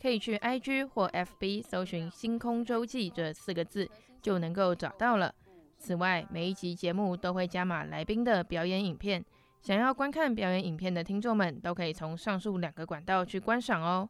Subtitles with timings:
[0.00, 3.88] 可以去 IG 或 FB 搜寻“星空周记”这四个字，
[4.20, 5.34] 就能够找到了。
[5.78, 9.24] 此外，每一集节目都会加码来宾的表演影片，
[9.60, 14.08] 想要观看表演影片的听众们，都可以从上述两个管道去观赏哦。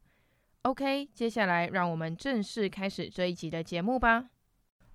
[0.63, 4.31] OK，接下来让我们正式开始这一集的节目吧。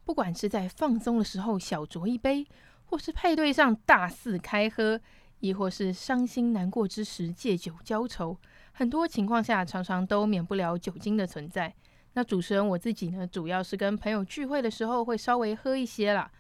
[0.04, 2.48] 不管是在放松的时候小酌一杯，
[2.86, 5.00] 或是派对上大肆开喝，
[5.40, 8.38] 亦或是伤心难过之时借酒浇愁。
[8.80, 11.76] 很多情况下，常常都免不了酒精的存在。
[12.14, 16.32] 那主持人我自己呢，主要是跟朋友聚会的时候会稍微喝一些啦。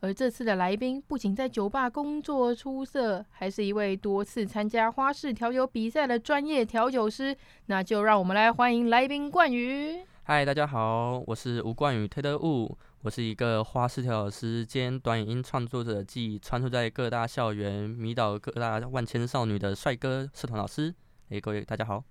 [0.00, 7.34] 而这次的来宾不仅在酒吧工作出色，还是一位多次参加花式调酒比赛的专业调酒师。
[7.64, 10.04] 那就让我们来欢迎来宾冠宇。
[10.24, 20.94] 嗨，大家好，我是吴冠宇 Taylor Wu，我是一个花式调酒师兼短影音创作者，暨穿梭在各大校园、迷倒各大万千少女的帅哥社团老师。
[21.30, 22.02] 哎、欸，各位大家好！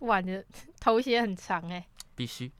[0.00, 0.44] 哇，你的
[0.80, 2.50] 头衔很长哎，必须。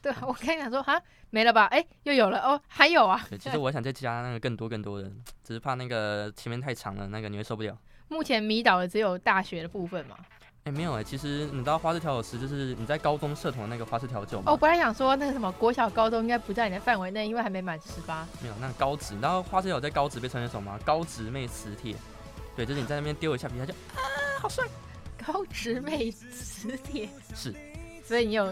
[0.00, 1.64] 对，我刚想说哈，没了吧？
[1.66, 3.20] 哎、欸，又有了哦，还有啊。
[3.28, 5.10] 对，其实我想再加那个更多更多的，
[5.42, 7.76] 只是怕那个前面太长了，那个你会受不了。
[8.06, 10.16] 目前迷倒的只有大学的部分嘛？
[10.62, 14.44] 哎、欸，没有哎，其实你知道花式调酒师就是你在高中社团那个花式调酒吗？
[14.46, 18.24] 哦，我本来想说那个什么国小、高中应该不在你的范围内，因为还没满十八。
[18.40, 20.78] 没有，那个、高职，你知道花式调酒在高职被称为什么吗？
[20.84, 21.96] 高职妹磁铁。
[22.54, 23.98] 对，就是你在那边丢一下皮，他就啊，
[24.40, 24.64] 好帅。
[25.26, 27.54] 高职妹磁铁是，
[28.04, 28.46] 所以你有，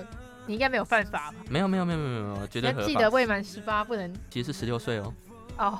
[0.46, 1.34] 你应该没有犯法吧？
[1.48, 2.86] 没有没有没有没有没有，绝对合法。
[2.86, 4.12] 记得未满十八不能。
[4.30, 5.14] 其实是十六岁哦。
[5.58, 5.78] 哦，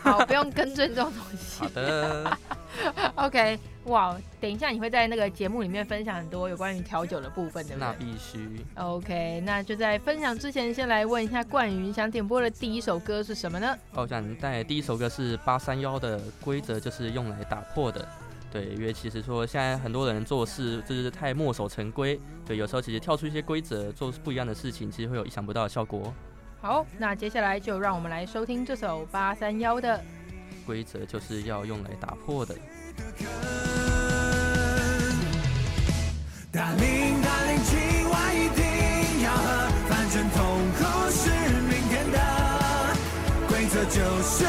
[0.00, 1.60] 好，不用更正这种东西。
[1.60, 2.38] 好的。
[3.16, 7.86] OK，哇，等一下你会在那个节目里面分享很多有关于调酒的部分，对不对？
[7.86, 8.64] 那必须。
[8.76, 13.76] OK，那就在分享之前，先来问一下冠云，想点播的第一首歌是什么呢？
[13.92, 18.08] 哦，我想带第一首歌是八三幺的规则就是用来打破的。
[18.50, 26.12] 对，因为其实说现在很多人做事就是太墨守成规，对，有时候其实跳出一些规则，做不一样的事情，其实会有意想不到的效果。
[26.60, 30.02] 好，那接下来就让我们来收听这首八三幺的
[30.66, 32.54] 规则，就是要用来打破的。
[36.50, 40.40] 大林大林，今晚一定要喝，反正痛
[40.78, 41.30] 苦是
[41.68, 42.18] 明天的，
[43.46, 44.44] 规则就是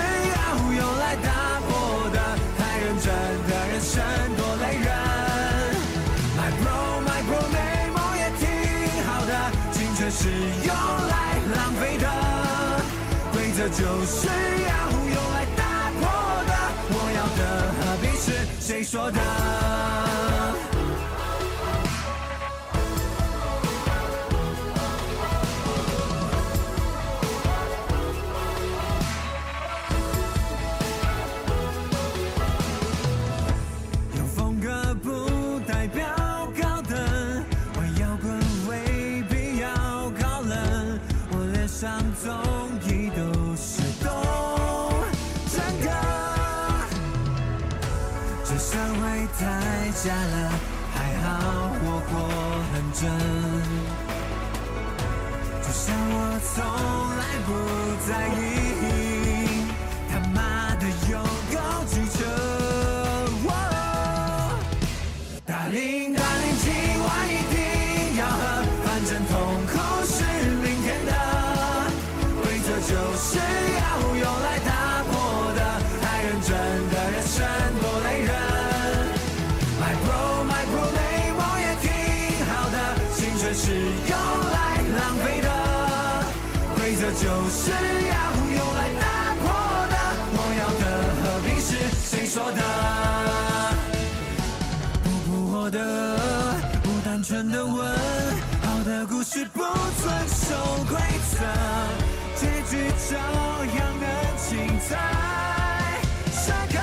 [18.91, 18.97] 是
[50.01, 50.49] 下了，
[50.95, 51.27] 还好
[51.83, 52.13] 我过
[52.71, 53.03] 很真，
[55.61, 56.15] 就像我
[56.55, 56.55] 从
[57.17, 57.49] 来不
[58.07, 58.09] 在
[58.39, 59.67] 意，
[60.09, 60.39] 他妈
[60.75, 61.13] 的有
[87.19, 88.15] 就是要
[88.55, 89.03] 用来打
[89.41, 89.43] 破
[89.89, 89.95] 的，
[90.31, 90.83] 我要的
[91.19, 91.69] 和平是
[92.01, 92.61] 谁说的？
[95.03, 95.77] 不扑火的，
[96.81, 97.75] 不单纯的问，
[98.61, 100.55] 好的故事不遵守
[100.87, 100.97] 规
[101.29, 101.43] 则，
[102.35, 102.89] 结局。
[103.09, 104.05] 这样的
[104.47, 104.89] 精彩
[106.31, 106.79] 时刻。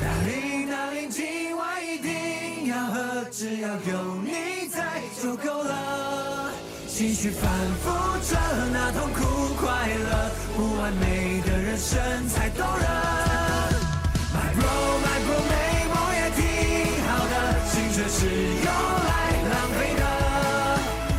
[0.00, 6.05] Darling Darling，今晚一定要喝，只要有你在就够了。
[6.96, 7.52] 情绪反
[7.84, 7.90] 复
[8.24, 8.38] 着，
[8.72, 12.86] 那痛苦快乐，不完美的人生才动人。
[14.32, 14.64] My bro
[15.04, 15.52] My bro，美
[15.92, 16.40] 梦也挺
[17.04, 17.34] 好的，
[17.70, 18.24] 青春是
[18.64, 19.12] 用来
[19.52, 20.00] 浪费的。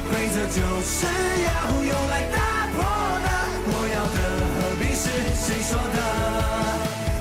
[0.09, 1.05] 规则就是
[1.45, 1.47] 要
[1.83, 2.41] 用来打
[2.73, 2.81] 破
[3.21, 3.29] 的，
[3.69, 4.17] 我要的
[4.57, 5.05] 何必是
[5.45, 5.99] 谁说的？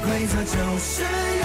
[0.08, 1.04] 规则就是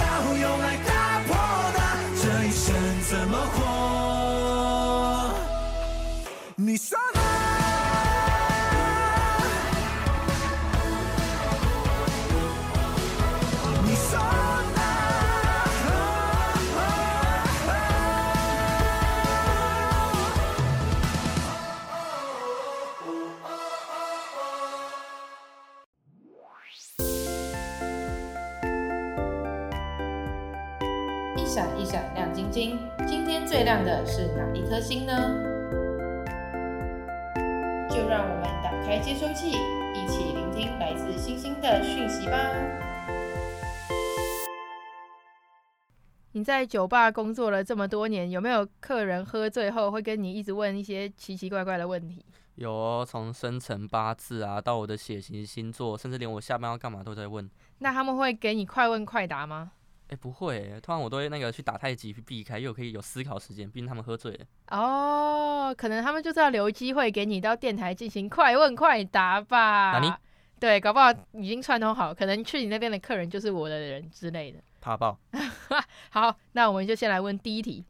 [34.82, 35.12] 哪一颗星呢？
[37.88, 39.50] 就让我们打开接收器，
[39.94, 42.36] 一起聆听来自星星的讯息吧。
[46.32, 52.24] 你在酒吧工作了这么多年，有没有客人喝醉后会跟你一直问一些奇奇怪怪的问题？
[52.56, 57.48] 有哦，从生辰八字啊，到我的血型星座，甚至连我下班要干嘛都在问。
[57.78, 59.72] 那他们会给你快问快答吗？
[60.12, 64.44] 哎、欸，不会，通常我都会那个去打太极去避开，又可以有思考时间，毕竟他们喝醉了。
[64.68, 69.92] 哦，可能他们就是要留机会给你到电台进行快问快答吧。
[69.92, 70.12] 哪里？
[70.60, 74.58] 对，搞不好已经串通好，可能去你那边的客人就是我的人之类的。
[74.82, 75.18] 怕爆。
[76.12, 77.82] 好，那我们就先来问第一题：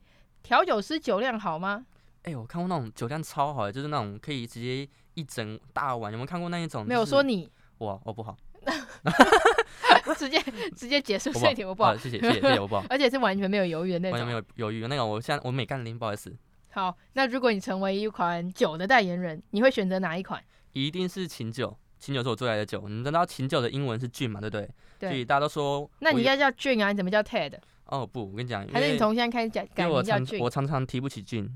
[0.45, 1.85] 调酒师酒量好吗？
[2.23, 6.13] 哎、欸，我看过那种酒量超好的，就是那种可以直接一整大碗。
[6.13, 6.89] 有没有看过那一种、就是？
[6.89, 7.51] 没有说你。
[7.79, 8.37] 我我不好。
[10.17, 10.43] 直接
[10.77, 11.97] 直接结束这一题，我不好。
[11.97, 12.85] 谢谢 谢谢谢谢，我不好。
[12.89, 14.19] 而且是完全没有犹豫的那种。
[14.19, 16.35] 完全没有犹豫的那个，我现在我每干零，不好意思。
[16.71, 20.43] 好，那如果你成为一款酒的代言人，你会选择哪一款？
[20.73, 22.89] 一定是琴酒，琴酒是我最爱的酒。
[22.89, 24.69] 你知道琴酒的英文是 gin 嘛，对不对？
[24.99, 25.11] 对。
[25.11, 26.91] 所以大家都说，那你应该叫 gin 啊？
[26.91, 27.55] 你怎么叫 Ted？
[27.87, 30.43] 哦不，我跟你讲，还是你从现在开始讲改名叫 gin？
[30.43, 31.51] 我常常提不起 gin。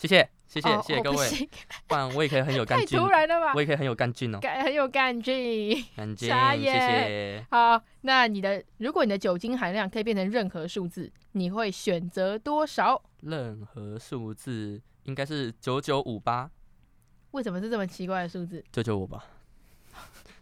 [0.00, 0.26] 谢谢。
[0.46, 1.46] 谢谢、哦、谢谢各位，不，
[1.86, 2.98] 不然我也可以很有干劲。
[2.98, 3.52] 太突然了吧！
[3.54, 5.84] 我也可以很有干劲哦，干很有干劲。
[5.94, 7.46] 干劲，谢谢。
[7.52, 13.00] 好，那你的，如果你的酒精含量可以变成任何数字，你会选择多少？
[13.20, 16.50] 任何数字应该是九九五八。
[17.30, 18.64] 为什么是这么奇怪的数字？
[18.72, 19.24] 救救我吧！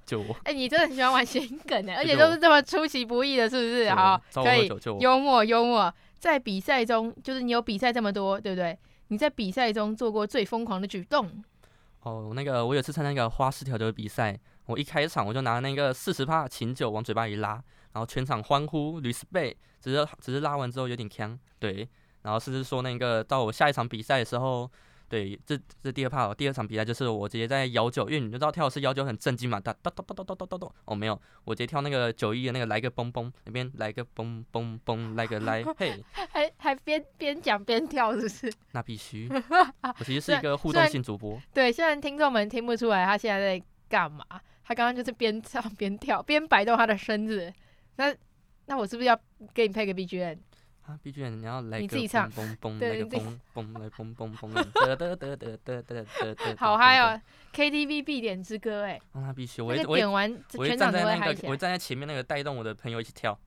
[0.06, 0.32] 救我！
[0.44, 3.90] 哎、欸，你真的很喜欢玩谐梗呢，而且都是这么出其不意的，是不是？
[3.90, 4.70] 好，可以，
[5.00, 5.92] 幽默幽默。
[6.18, 8.76] 在比赛中，就是你有比赛这么多，对不对？
[9.08, 11.44] 你在比赛中做过最疯狂的举动？
[12.00, 17.54] 哦，那个我有次参加一个花式调酒比赛，我一开场我就拿那个四十帕琴酒往嘴巴里拉，
[17.92, 21.88] 然后全场欢呼屡试背只是只是拉完之后有点呛，对，
[22.22, 24.70] 然后甚至说那个到我下一场比赛的时候。
[25.08, 38.52] 对，这这第二趴，第二场比赛就是我直接在摇九，因为你就知道跳的是摇九很震惊嘛，哒哒哒哒哒哒哒哒哒，哦没有，我直接跳那个九一的那个来个嘣嘣，那边来个嘣嘣嘣，来个来，嘿， 还还边边讲边跳是不是？
[38.72, 39.28] 那必须，
[39.98, 41.40] 我其实是一个互动性主播。
[41.54, 44.22] 对，虽然听众们听不出来他现在在干嘛，
[44.64, 47.50] 他刚刚就是边唱边跳，边摆动他的身子。
[47.96, 48.14] 那
[48.66, 49.18] 那我是不是要
[49.54, 50.36] 给你配个 BGM？
[50.88, 54.54] 啊，BGM 你要来个你自己唱，嘣嘣，来个嘣嘣，来嘣嘣嘣，
[54.86, 57.20] 得得得得得得得得，好嗨哦
[57.54, 63.38] ！KTV 必点之歌哎，那必须，我会点完，我会站在那个，我会站在前面那个带动我的朋友一起跳，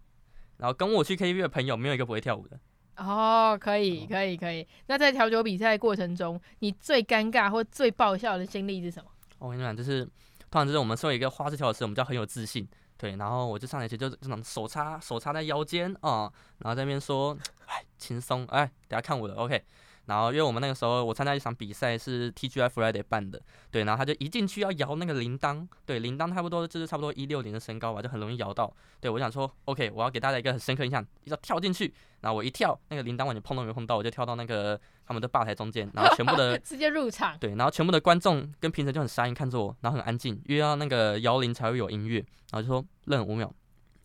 [0.57, 2.59] 然后跟我去 KTV 的朋友没有一个不会跳舞的。
[2.97, 4.67] 哦，可以可以可以。
[4.85, 9.09] 那在调酒比赛过程中，你最尴尬或最爆笑的经历是什么？
[9.39, 12.67] 我跟你讲，就是通常就是我们身为一个花式调酒师，我们就很有自信。
[13.01, 19.63] 对，然后我就上来去，就这种手插手插在腰间啊、然后在那边说，哎，轻松，哎，等下看我的，OK。
[20.11, 23.41] 然后因为我们那个时候我参加一场比赛是 TGI Friday 办的，
[23.71, 28.69] 对，然后他就一进去要摇那个铃铛，对，铃铛差不多就是差不多一六零的身高吧，就很容易摇到。
[28.99, 31.93] 对，我想说，OK，我要给大家一个很深刻印象，要跳进去。
[32.19, 37.37] 然后我一跳，那个铃铛完全碰都没碰到，我就跳到那个他们的吧台中间，然后全部的 直接入场。
[37.39, 42.17] 对，然后全部的观众跟评审就很傻眼看着我，然后很安静，因为要那个摇铃才会有音乐，
[42.51, 43.49] 然后就说愣五秒，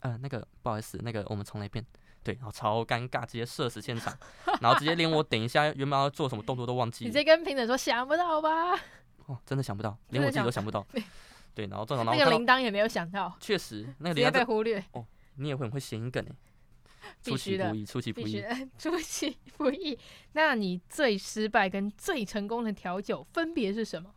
[0.00, 1.84] 呃，那个不好意思，那个我们重来一遍。
[2.26, 4.12] 对，然后超尴尬，直接射死现场，
[4.60, 7.04] 然后直接连我等一下原本要做什么动作都忘记。
[7.04, 8.74] 你直接跟评审说想不到吧？
[9.26, 10.84] 哦，真的想不到，连我自己都想不到。
[11.54, 13.32] 对，然后正好那个铃铛也没有想到。
[13.38, 14.84] 确实，那个铃铛被忽略。
[14.90, 15.06] 哦，
[15.36, 16.32] 你也会很会谐音梗诶。
[17.22, 18.44] 出其不意，出其不意，
[18.76, 19.96] 出其不意。
[20.32, 24.10] 那你最失败跟最成功的调酒分别是什么？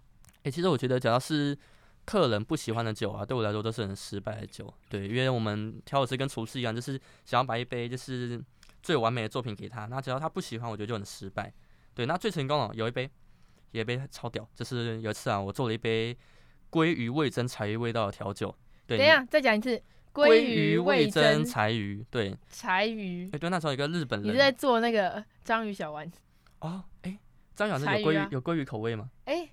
[0.43, 1.55] 哎，其实我觉得，只要是
[2.09, 4.73] 客人不喜欢的酒啊，对我来说都是很失败的酒。
[4.89, 8.43] 对，因为我们调酒师跟厨师一样，就是想要把一杯就是
[8.81, 9.85] 最完美的作品给他。
[9.85, 11.53] 那只要他不喜欢，我觉得就很失败。
[11.93, 13.07] 对，那最成功了，有一杯，
[13.73, 16.17] 有一杯超屌，就是有一次啊，我做了一杯
[16.71, 18.55] 鲑鱼味增柴鱼味道的调酒。
[18.87, 19.79] 对，等一下，再讲一次。
[20.11, 23.29] 鲑鱼味增柴鱼，对，柴鱼。
[23.31, 26.19] 哎，对，那时候有一个日本人，你是在做那个章鱼小丸子？
[26.61, 27.19] 哦，哎，
[27.55, 29.11] 章鱼小丸子有鲑鱼有鲑鱼口味吗？
[29.25, 29.49] 哎哎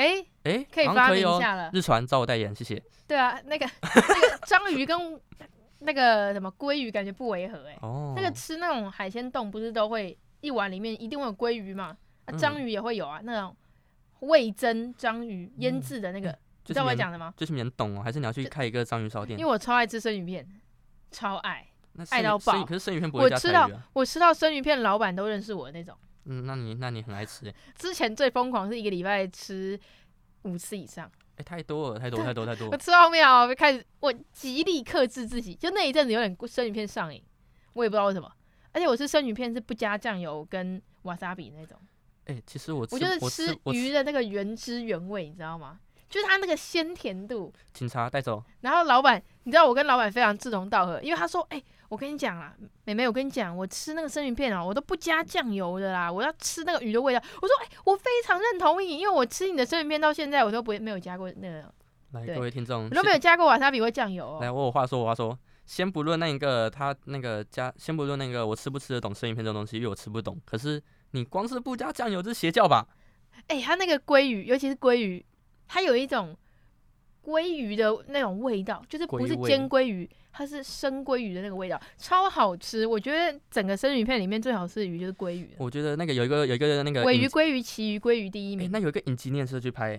[0.00, 1.70] 哎哎，可以发明一下了。
[1.74, 2.82] 日传找我代言，谢谢。
[3.06, 5.20] 对啊，那个 那个章鱼跟
[5.80, 7.76] 那个什么鲑鱼感觉不违和哎。
[7.82, 8.14] 哦。
[8.16, 11.96] 那个吃那种海鲜冻不是都会一碗里面一定会有鲑鱼嘛？
[12.24, 13.54] 啊，章鱼也会有啊，那种
[14.20, 16.28] 味增章鱼腌制的那个。
[16.66, 17.34] 你知道我讲的吗？
[17.36, 19.38] 就是你很懂哦，还是你要去开一个章鱼烧店？
[19.38, 20.46] 因为我超爱吃生鱼片，
[21.10, 21.66] 超爱，
[22.10, 22.64] 爱到爆。
[22.64, 23.64] 可是生鱼片不会加柴鱼啊。
[23.64, 25.96] 我吃到我吃到生鱼片，老板都认识我的那种。
[26.24, 27.52] 嗯，那你那你很爱吃。
[27.76, 29.78] 之前最疯狂是一个礼拜吃
[30.42, 31.10] 五次以上。
[31.36, 32.68] 哎，太多了，太多太多太多。
[32.72, 37.22] 我吃到后面啊，我开始我极力克制自己，就那一阵子有点生鱼片上瘾，
[37.72, 38.30] 我也不知道为什么。
[38.72, 41.78] 而且我吃生鱼片是不加酱油跟瓦萨比那种。
[42.26, 45.80] 哎，其实我我就是吃鱼的那个原汁原味，你知道吗？
[46.08, 48.42] 就是它那个鲜甜度，警察带走。
[48.62, 52.54] 然后老板，你知道我跟老板非常志同道合，因为他说：“哎、欸，我跟你讲啦，
[52.84, 61.64] 妹妹，我跟你讲，我吃那个生鱼片哦，我都不加酱油的啦，我要吃那个鱼的味道。”我说：“哎、欸，我非常认同你，因为我吃你的生鱼片到现在，我都不会没有加过那个。”
[62.12, 64.38] 来，各位听众，我都没有加过瓦萨比或酱油、哦。
[64.40, 70.40] 来，我有话说，我话说，先不论那一个他那个加，先不论那个我吃不吃得懂生鱼片这种东西，因为我吃不懂。
[70.44, 70.80] 可是
[71.10, 72.86] 你光是不加酱油，这是邪教吧？
[73.48, 75.26] 哎、欸，他那个鲑鱼，尤其是鲑鱼，
[75.66, 76.36] 它有一种。
[77.22, 82.86] 鲑鱼的那种味道，就是不是煎鲑鱼，它是生鲑鱼的那个味道，超好吃。
[82.86, 85.50] 我觉得整个生鱼片里面最好吃的鱼就是鲑鱼。
[85.58, 88.66] 我觉得那个有一个有一个那个尾鱼、鲑鱼、旗鱼、鲑鱼第一名。
[88.68, 89.96] 欸、那有一个影集，你也适合去拍，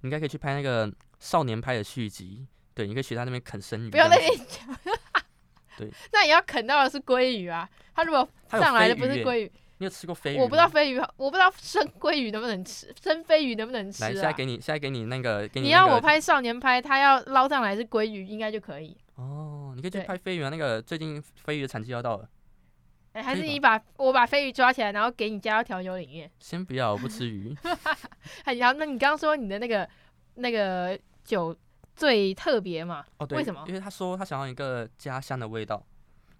[0.00, 2.46] 你应该可以去拍那个少年派的续集。
[2.74, 3.90] 对，你可以学他那边啃生鱼。
[3.90, 4.76] 不要那边讲。
[5.76, 9.52] 对， 那也要啃到的是鲑鱼啊，他如果上来的不是鲑鱼。
[9.78, 10.38] 你有吃过飞鱼？
[10.38, 14.08] 我不知道飞鱼，我不知道生鲑鱼能不能吃，生飞鱼能不能吃啊？
[14.08, 15.66] 来，现在给你，现在给你那个，给你、那个。
[15.66, 18.96] 你要我拍少年拍，他要捞上来是鲑鱼，应该就可以。
[19.16, 20.48] 哦，你可以去拍飞鱼啊！
[20.48, 22.28] 那个最近飞鱼的产季要到了。
[23.12, 26.30] 哎、欸，还是你把我把飞鱼抓起来，然后给你加到调酒里面。
[26.38, 27.54] 先不要，我不吃鱼。
[28.44, 29.88] 哎，然后那你刚刚说你的那个
[30.36, 31.54] 那个酒
[31.94, 33.04] 最特别嘛？
[33.18, 33.62] 哦，对，为什么？
[33.68, 35.84] 因为他说他想要一个家乡的味道。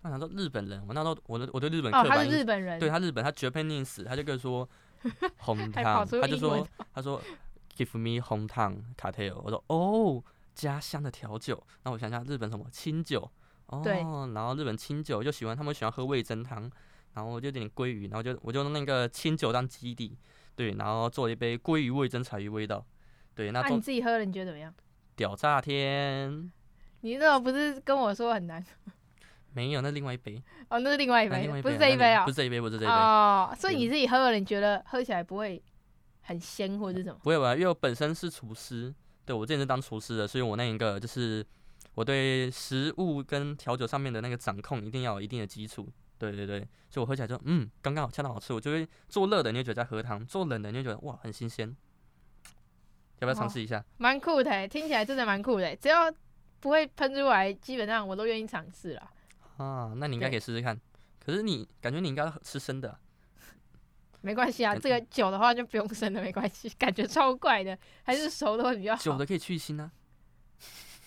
[0.02, 4.68] 他想说日本人，我那时候我的我对日本刻板印日本人，对他日本，他 Japanese，他就跟说
[5.38, 7.22] 红汤，他就说他说
[7.76, 10.20] Give me 红汤 cocktail，我说哦，
[10.54, 13.30] 家乡的调酒，那我想想日本什么清酒，
[13.66, 13.82] 哦，
[14.34, 16.70] 然后日本清酒就喜欢他们喜欢喝味增汤，
[17.14, 20.16] 然后我就点点鲑鱼，然后就我就用那个清酒当基底，
[20.54, 22.84] 对，然后做了一杯鲑鱼味噌柴鱼味道，
[23.34, 24.72] 对，那，那你自己喝了你觉得怎么样？
[25.14, 26.50] 屌炸天！
[27.02, 28.64] 你那种不是跟我说很难？
[29.52, 30.42] 没有，那另外一杯。
[30.70, 32.24] 哦，那是另外一杯，不是这一杯啊、哦。
[32.24, 32.92] 不是这一杯，不是这一杯。
[32.94, 35.62] 哦，所以你自己喝了，你觉得喝起来不会
[36.22, 37.18] 很鲜或者是什么？
[37.22, 41.44] 不会吧，因为我本身是厨师，对我之前是当厨师的，所以我那一个就是
[41.94, 45.88] 我对食物跟调酒上面的那个掌控一定要有一定的基础。
[46.18, 48.54] 对对对，所以我喝起来就嗯，刚刚好，恰到好处。
[48.54, 51.76] 我就会做热的，你就觉得在喝汤；做冷的，你就觉得哇，很新鲜。
[53.18, 53.84] 要不要尝试一下？
[53.98, 55.74] 蛮、哦、酷的，听起来真的蛮酷的。
[55.74, 56.12] 只要
[56.60, 59.10] 不会喷出来，基本上我都愿意尝试了。
[59.56, 60.80] 啊，那你应该可以试试看。
[61.18, 62.96] 可是你感觉你应该吃生的，
[64.22, 64.74] 没关系啊。
[64.74, 66.68] 这个酒的话就不用生了，没关系。
[66.78, 69.02] 感觉超怪的，还是熟的会比较好。
[69.02, 69.90] 酒的可以去腥啊。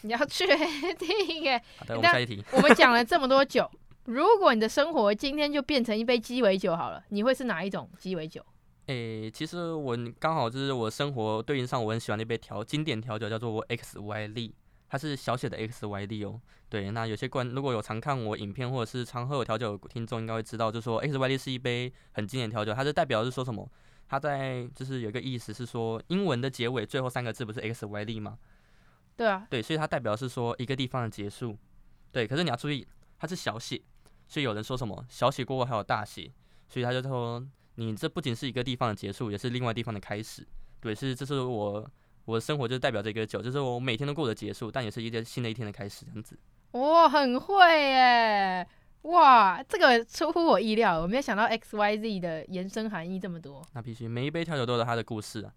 [0.02, 0.46] 你要确
[0.94, 1.60] 定耶？
[1.78, 2.44] 好的，我们下一题。
[2.52, 3.68] 我们讲了 这么多酒，
[4.04, 8.46] 如果你的生活今天就变成一杯鸡尾酒好了，你会是哪一种鸡尾酒？
[8.86, 14.54] 诶、欸，其实我刚好就是我生活对应上我很喜欢的一杯调经典调酒，叫做 X Y Z。
[14.88, 16.40] 它是小写的 X Y D 哦，
[16.70, 23.70] 对，那有些观如果有常看我影片或者是常喝我调酒的听众应该会知道，就是说 X Y D 是一杯很经典调酒，它是代表是说什么？
[24.08, 28.38] 它在就是有一个意思是说英文的结尾最后三个字不是 X Y D 吗？
[29.18, 31.58] 对啊，对，所以它代表是说一个地方的结束，
[32.12, 32.88] 对，可是你要注意
[33.18, 33.82] 它是小写，
[34.28, 36.32] 所以有人说什么小写过后还有大写，
[36.70, 37.44] 所以他就说
[37.76, 40.48] 你这不仅是一个地方的结束，也是另外地方的开始，
[40.80, 41.90] 对，是这是我。
[42.26, 46.38] 我的生活就代表这个酒，就是我每天都过的结束，但也是一天新的一天的开始，这样子。
[46.72, 48.68] 哇，很会耶！
[49.04, 53.64] 哇，这个出乎我意料，我没有想到 X Y Z 的延伸含义这么多。
[53.74, 55.54] 那必须，每一杯调酒都有它的故事啊。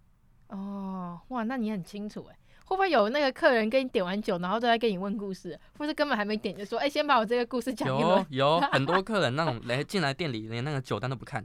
[0.49, 8.09] 哦，哇，那你很清楚哎，会不会有那个客人跟你点完酒，然后都在跟你问故事，或是根本还没点就说，哎、欸，先把我这个故事讲一讲。
[8.09, 11.43] 有有 很多客人那种来进来店里连那个酒单都不看，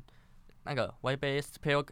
[0.65, 1.85] 那个我一杯 Spare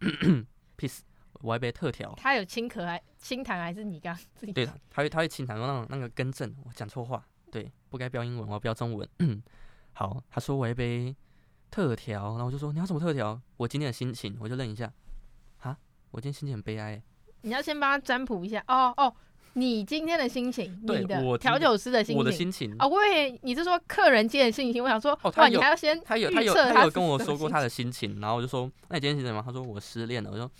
[0.76, 0.98] Peace。
[1.42, 2.14] 我要一杯特调。
[2.16, 4.52] 他有轻咳还轻弹还是你刚自己？
[4.52, 9.08] 对，他会他会轻弹，用那个更正，我讲错话，对，不该标英文，我要标中文。
[9.92, 11.14] 好，他说我要一杯
[11.70, 13.38] 特调，然后我就说你要什么特调？
[13.58, 14.90] 我今天的心情，我就愣一下，
[15.58, 15.76] 啊，
[16.12, 17.02] 我今天心情很悲哀。
[17.42, 19.14] 你要先帮他占卜一下哦哦。
[19.54, 29.42] 你今天的心情，你的调酒师的心情，我的心情啊，我也你是说客人今天的心情，我想说，哦，哇，你还要先他有他有他有跟我说过他的心情，然后我就说，那你今天心情怎么？
[29.44, 30.50] 他说我失恋了，我说，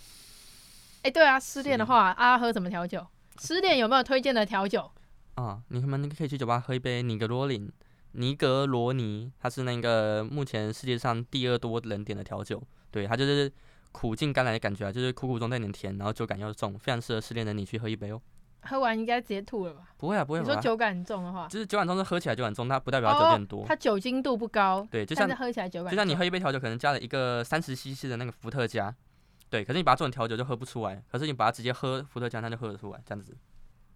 [1.03, 3.05] 哎，对啊，失恋的话啊，喝什么调酒？
[3.37, 4.89] 失恋有没有推荐的调酒？
[5.35, 7.69] 啊，你们可以去酒吧喝一杯尼格罗林，
[8.13, 13.51] 尼格罗尼，它是那个目前世界上第二多人点的调酒，对，它就是
[13.91, 18.21] 苦尽甘来的感觉啊，就是苦苦中带点甜，然后酒感又重，非常适合失恋的你去喝一杯哦。
[18.61, 19.81] 喝完应该直接吐了吧？
[19.97, 20.39] 不会啊，不会。
[20.39, 23.65] 你说酒感很重的话，就是酒感重是喝起来酒感重，它不代表它酒精多。
[23.67, 25.91] 它酒精度不高，对，就像喝起来酒感。
[25.91, 28.95] 就像你喝一杯调酒，可能加了一个三十 CC 的那个伏特加，
[29.53, 33.37] 对，可是你把它做成调酒就喝不出来，可是你把它直接喝伏特加，它就喝得出来，这样子。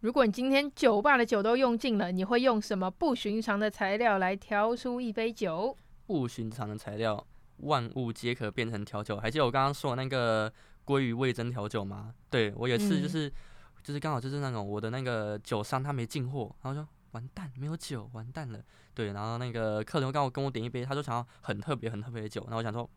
[0.01, 5.75] 如果你今天酒吧的酒都用尽了，你会用什么不寻常的材料来调出一杯酒？
[6.05, 7.25] 不寻常的材料，
[7.61, 9.17] 万物皆可变成调酒。
[9.17, 10.53] 还记得我刚刚说的那个
[10.85, 12.13] 鲑鱼味增调酒吗？
[12.29, 13.27] 对，我有一次就是。
[13.27, 13.31] 嗯
[13.83, 18.61] 就是刚好就是那种我的那个酒商他没进货，然后说完蛋没有酒完蛋了，
[18.93, 22.89] 对，然后那个客人刚好跟我点一杯，他就想要很特别很特别的酒，然后我想说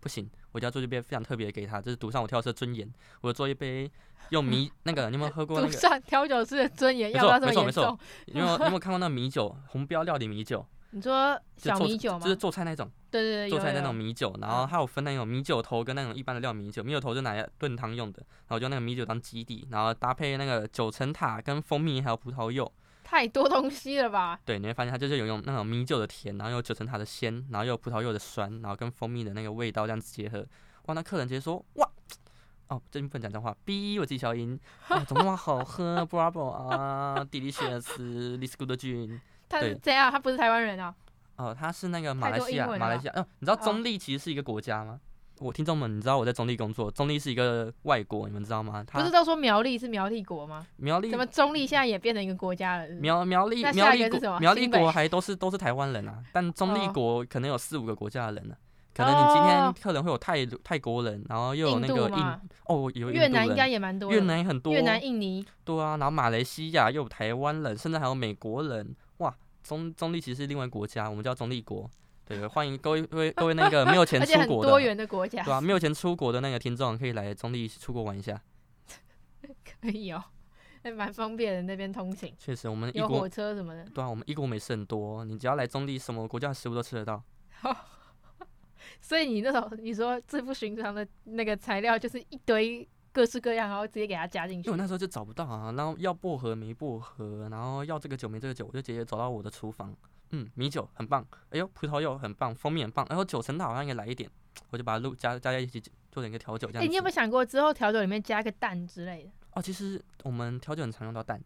[0.00, 2.90] 不行，我就要做一杯非常特别的给他，就是赌上我调酒师的尊严，
[3.20, 3.90] 我做一杯
[4.30, 5.72] 用米 那个你有没有喝过那个？
[5.72, 10.64] 赌上调酒师的尊严，没错没错没错，你有没有你有没有看过那个米酒红标料理米酒？
[10.92, 12.18] 你说小米酒吗？
[12.18, 12.90] 就是做菜那种。
[13.12, 16.82] 对对对，做菜那种米酒，然后还有分那种米酒头跟那种一般的料米酒。
[16.82, 22.70] 米酒头就拿来炖汤用的，然后就那个米酒当基底，然后搭配那个九层塔跟蜂蜜还有葡萄柚。
[23.10, 24.38] 太多东西了吧？
[24.46, 30.46] 对，你会发现它就是有用那种米酒的甜，然后有九层塔的鲜，然后又有葡萄柚的酸，然后跟蜂蜜的那个味道这样子结合。
[30.86, 31.90] 哇，那客人直接说哇，
[32.68, 34.56] 哦，这边不能讲脏话，B 我自己消音。
[34.90, 36.06] 哇，怎么那么好喝？
[36.08, 39.18] Bravo 啊，Delicious，This good gin。
[39.48, 40.94] 他是这样，他不是台湾人啊。
[41.34, 43.12] 哦，他是那个马来西亚，马来西亚。
[43.16, 45.00] 哦，你知道中立其实是一个国家吗？
[45.02, 45.09] 哦、
[45.40, 48.84] 我听众们，你知道我在中立工作，中立是一个外国，你们知道吗？
[48.86, 50.66] 他不是都说苗栗是苗栗国吗？
[50.76, 53.00] 苗栗怎么中立现在也变成一个国家了是是？
[53.00, 58.68] 苗苗栗苗栗国苗栗国还都是都是台湾人啊，但中立国可能有四五个国家的人呢、啊。
[58.92, 62.24] 可能你今天客人会有泰泰国人，然后又有那个印，印
[62.66, 71.88] 哦有越南应该也蛮多，越南也很多，越南印尼对啊，然后马来西亚又有台湾人，甚至还有美国人，哇，中中立其实是另外国家，我们叫中立国。
[72.30, 78.40] 对，欢迎各位各位各位那个没有钱 出国的，多元的国家，对啊，没有钱出国的那个听众可以来中坜出国玩一下。
[79.82, 80.22] 可以哦，
[80.84, 82.32] 还蛮方便的，那边通勤。
[82.38, 83.84] 确实，我们有火车什么的。
[83.86, 87.20] 对啊，我们异国美食很多，你只要来中立，什么国家的食物都吃得到。
[89.00, 94.68] 所以你那种你说最不寻常的那个材料，就是一堆各式各样，然后直接给它加进去。
[94.68, 99.92] 因为我那时候就找不到啊，然后要薄荷没薄荷，然后要这个酒没这个酒，我就直接走到我的厨房。
[100.30, 104.30] 嗯，米酒很棒，哎呦，葡萄柚很棒，蜂蜜很棒，然后九层塔好像也来一点，
[104.70, 106.84] 我就把它录加加在一起做成一个调酒这样子。
[106.84, 109.30] 哎、欸，你有没有想过之后调酒里面加个蛋之类的？
[109.52, 111.42] 哦，其实我们调酒很常用到蛋。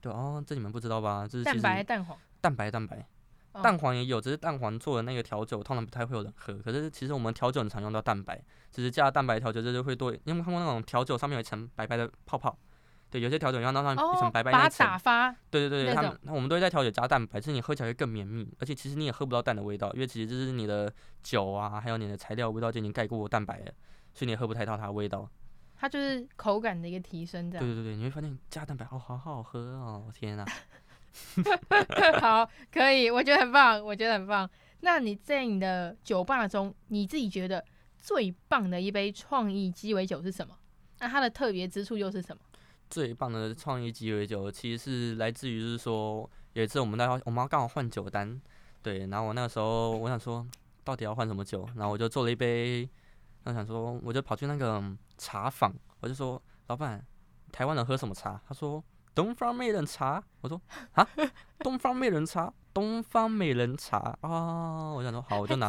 [0.00, 1.26] 对哦，这你们不知道吧？
[1.28, 2.16] 这是蛋白蛋黄。
[2.40, 3.06] 蛋白蛋白，
[3.52, 6.54] 蛋黄也有，只是蛋黄做的那个调酒通常不太会有人喝。
[6.58, 8.40] 可是其实我们调酒很常用到蛋白，
[8.70, 10.12] 只是加蛋白调酒就是会多。
[10.12, 12.56] 你有没有看过那种调酒上面有一层白白的泡泡？
[13.10, 15.30] 对，有些调酒要让它一层白白那层，打发。
[15.50, 20.92] 对对对，他们我们都会在调酒加蛋白，就是你喝起来会更绵密，而且其实你也喝不到蛋的味道，因为其实这是你的
[21.22, 23.72] 酒啊，还有你的材料味道就已经盖过蛋白了，
[24.12, 25.28] 所以你也喝不太到它的味道。
[25.80, 27.64] 它就是口感的一个提升，这样。
[27.64, 30.44] 对对对，你会发现加蛋白哦，好好喝哦，天哪！
[32.20, 34.48] 好，可以，我觉得很棒，我觉得很棒。
[34.80, 37.64] 那你在你的酒吧中，你自己觉得
[37.96, 40.54] 最棒的一杯创意鸡尾酒是什么？
[40.98, 42.42] 那它的特别之处又是什么？
[42.90, 48.40] 最棒的创意鸡尾酒，其实是来自于就是说，有一次我们在我妈刚好换酒单，
[48.82, 50.46] 对，然后我那个时候我想说，
[50.84, 52.80] 到底要换什么酒，然后我就做了一杯，
[53.44, 54.82] 然后想说，我就跑去那个
[55.16, 57.04] 茶坊，我就说，老板，
[57.52, 58.40] 台湾人喝什么茶？
[58.48, 58.82] 他说，
[59.14, 60.22] 东方美人茶。
[60.40, 60.60] 我说，
[60.92, 61.06] 啊，
[61.58, 65.68] 东方美人茶，东方美人茶啊，我想说，好，我就拿，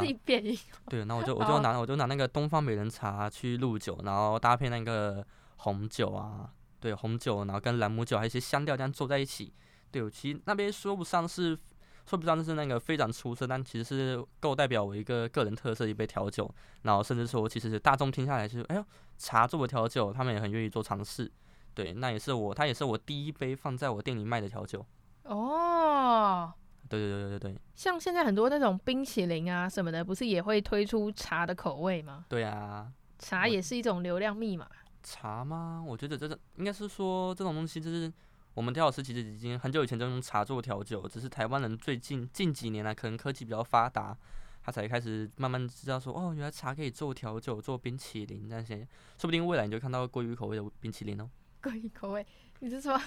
[0.87, 5.25] 对，然后我就我就拿我就拿那个东方美人茶去入酒，然后搭配那个
[5.57, 6.49] 红酒啊。
[6.79, 9.53] 对红酒，然后跟朗姆酒还有一些香料这样做在一起。
[9.91, 11.57] 对，我其实那边说不上是，
[12.05, 16.49] 说不上是那个非常出色，但其实是够代表我一个个人特色的一杯调酒。
[16.83, 18.85] 然后甚至说，其实是大众听下来是，哎呦，
[19.17, 21.31] 茶做的调酒，他们也很愿意做尝试。
[21.73, 24.85] 对，那也是我，它也是我第一杯放在我店里卖的调酒。
[25.23, 26.51] 哦，
[26.87, 27.61] 对对对对对。
[27.75, 32.25] 像现在很多那种冰淇淋啊什么的，不是也会推出茶的口味吗？
[32.27, 34.67] 对啊，茶也是一种流量密码。
[35.03, 35.83] 茶吗？
[35.85, 38.11] 我觉得这个应该是说这种东西就是
[38.53, 44.17] 我们调酒师其实已经很久以前就用茶做调酒，只是台湾人最近近几年来可能科技比较发达，
[44.61, 51.29] 他才开始慢慢知道说哦，原来茶可以做调酒、做冰淇淋那些，说不定未来你就看到鲑鱼口味的冰淇淋哦。
[51.61, 52.25] 鲑鱼口味，
[52.59, 52.99] 你是说？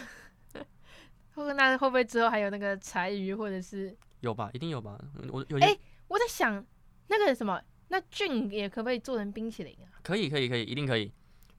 [1.34, 3.96] 会那会不会之后还有那个柴鱼或者是？
[4.20, 4.98] 有吧，一定有吧。
[5.30, 5.58] 我有。
[5.58, 6.62] 哎、欸，我在想
[7.08, 9.88] 那个什么，那菌也可不可以做成冰淇淋啊？
[10.02, 11.10] 可以，可以，可以，一定可以。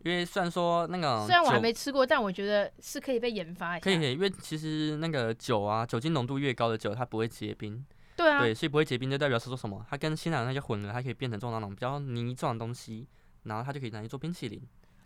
[0.04, 3.84] 因为虽然说那个，虽然我还没吃过，但我觉得是可以被研发一下。
[3.84, 7.84] 可以，可以，因为其实那个酒啊，酒精浓度越高的酒，它不会结冰。
[8.16, 8.42] 对啊。
[8.42, 9.86] 对，所以不会结冰就代表是说什么？
[9.90, 13.08] 它跟鲜奶那些混了，它可以变成这种那种比较泥状的东西，
[13.44, 14.62] 然后它就可以拿去做冰淇淋。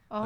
[0.10, 0.18] 哦，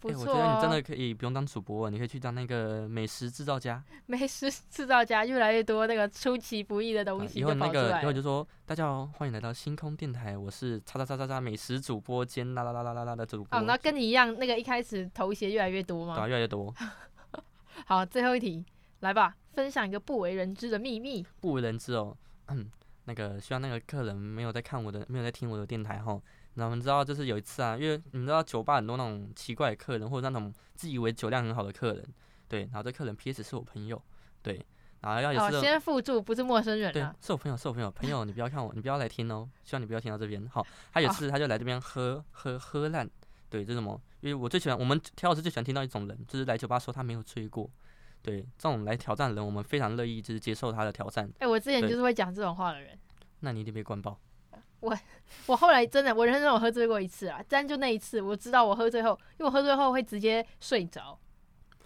[0.00, 0.18] 不错。
[0.18, 3.82] 哎，我觉得你真的可以不用当主播，你可以去当那个美食制造家。
[4.06, 7.40] 美食制造家越来越多那个出其不意的东西。
[7.40, 13.58] 以后那个以后就说，大家好，欢迎来到星空电台，我是叉叉叉叉叉美食主播兼啦啦啦啦啦啦的主播。
[13.58, 16.14] 哦，那跟你一样，那个一开始头衔越来越多吗？
[16.16, 16.74] 对，越来越多。
[17.86, 18.64] 好，最后一题，
[19.00, 21.26] 来吧，分享一个不为人知的秘密。
[21.40, 22.16] 不为人知哦，
[22.48, 22.70] 嗯，
[23.04, 26.12] 那个希望那个客人没有在看我的，没有在听我的电台哈。
[26.12, 26.20] 然
[26.58, 32.06] 后我们知道，就是有一次啊，因为你知道酒吧很多那种奇怪的客人，或者那种自以为酒量很好的客人，
[32.48, 34.00] 对，然后这客人 PS 是我朋友，
[34.42, 34.64] 对，
[35.00, 43.08] 然后要也是、哦、先附注，不是陌生人、啊，对，是我朋友，是我朋友，朋友你不要看我，你不要来听哦，希望你不要听到这边，好，他有次他就来这边喝、哦、喝喝烂，
[43.50, 44.00] 对，这什么？
[44.20, 47.68] 因为我最喜欢我们调老师最喜欢听到一种人，就是来酒吧说他没有醉过，
[48.22, 51.28] 对，这种来挑战的人，我们非常乐意就是接受他的挑战。
[51.40, 52.96] 哎，我之前就是会讲这种话的人，
[53.40, 54.18] 那你一定被灌爆。
[54.84, 54.98] 我
[55.46, 61.18] 我后来真的，我人生我喝醉过一次啊，但就那一次，我知道我喝醉后，因为我喝醉后会直接睡着。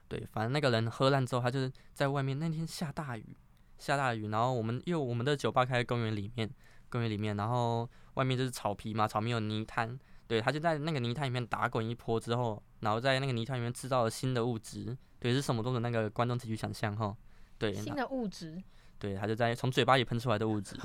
[0.08, 2.38] 对，反正那个人喝烂之后，他就是在外面。
[2.38, 3.36] 那天下大雨，
[3.78, 6.50] 下大雨，然后我们因为我们的酒吧开在公园里面，
[6.88, 17.14] 公园里面，然后外面就是草皮嘛，草皮有泥滩，对，他就在那个泥滩里面打滚一波之后，然后在那个泥滩里面制造了新的物质，对，是什么东西那个观众自己想象哈，
[17.58, 18.60] 对，新的物质，
[18.98, 20.74] 对，他就在从嘴巴里喷出来的物质。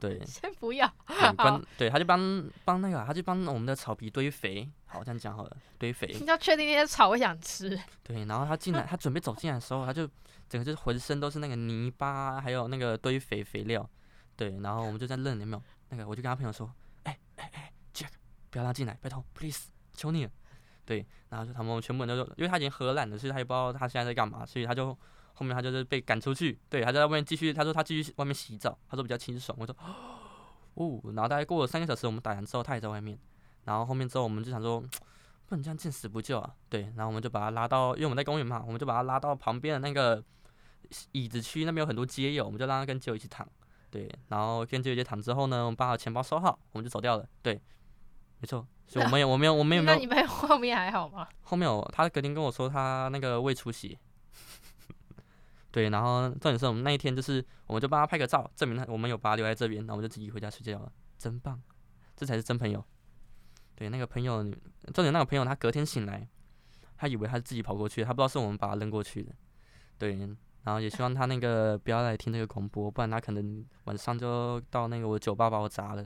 [0.00, 0.86] 对， 先不要。
[1.06, 4.68] 对， 对，他就帮帮那个，他就帮我们的草皮堆肥。
[4.86, 6.06] 好，这样讲好了，堆肥。
[6.20, 7.78] 你要确定那些草我想吃。
[8.02, 10.08] 对，然后他进来，他准备走进来的时候，他就
[10.48, 13.88] 整个就是浑身都是那个泥巴，还有那个堆肥肥料。
[14.36, 15.62] 对，然后我们就在愣，有没有？
[15.90, 18.10] 那个我就跟他朋友说，哎哎哎，Jack，
[18.50, 20.30] 不要让他进来，拜托，please，求你了。
[20.84, 24.96] 对，然后就他们全部人都说，因为他已经喝烂了，所以他也不知道他现在在干嘛，所以他就。
[25.38, 29.56] 后面他就是被赶出去，对，他就在外面继续，他说他继续外面洗澡，他说比较清爽。
[29.60, 29.72] 我说
[30.74, 33.16] 哦，然后大概过了三个小时，我们打烊之后，他也在外面。
[33.64, 34.80] 然后后面之后，我们就想说
[35.46, 40.20] 不能这样见死不救啊，对，然后我们就把他拉到，因为我们在公园嘛，我们就把他拉到旁边的那个
[41.12, 43.46] 椅子区，那边有很多街友，我们就让他跟街友一起躺，
[43.92, 47.60] 对，然后跟街友一起躺之后呢，我们把他钱包收好，我们就走掉了，对，
[48.40, 51.28] 没错，所以我们有我没有我没有没有，那你们后面还好吗？
[51.42, 53.98] 后面我，他隔天跟我说他那个胃出血。
[55.78, 61.62] 对，然后重点是我们那一天就是，我们就帮他拍个照，证明他我们有把他留在这边，然后我们就自己回家睡觉了，真棒，
[62.16, 62.84] 这才是真朋友。
[63.76, 64.42] 对，那个朋友，
[64.92, 66.28] 重点那个朋友他隔天醒来，
[66.96, 69.32] 他以为他是自己跑过去，他不知道是我们把他扔过去的。
[69.98, 70.16] 对，
[70.64, 76.04] 然后也希望他那个不要来听这个广播，不然他可能晚上就到那个我酒吧把我砸了，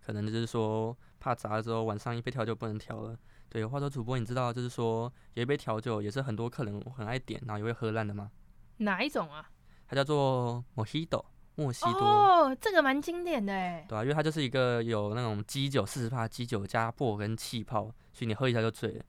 [0.00, 3.18] 可能就是说怕砸了之后晚上一杯调酒不能调了。
[3.48, 8.30] 对，话说主播你知道就是说有一杯调酒也是很多客人很爱点，然后也会喝烂的吗？
[8.82, 9.48] 哪一种啊？
[9.88, 11.24] 它叫做莫西多，
[11.56, 12.00] 莫西多。
[12.00, 13.84] 哦，这个蛮经典的哎。
[13.88, 19.04] 对啊，因为它就是一个有那种基酒，四十帕基酒加薄荷跟气泡，所以你喝一下就醉了。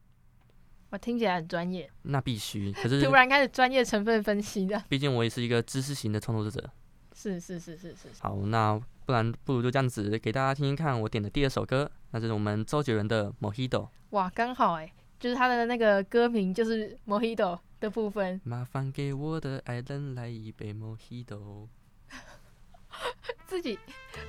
[0.90, 1.90] 我听起来很专业。
[2.02, 4.80] 那必须，可是突然开始专业成分分析的。
[4.88, 6.70] 毕竟我也是一个知识型的创作者。
[7.12, 8.08] 是是是是是。
[8.20, 13.82] 好，那不然不如就这样子给大家听听看我点的第二首歌，那就是我们周杰伦的《莫西多》。
[14.10, 14.92] 哇，刚好哎，
[15.24, 17.36] 就是他的那个歌名就是《Mojito》。
[17.80, 21.66] 的部分，麻烦给我的爱人来一杯 Mojito。
[23.46, 23.78] 自己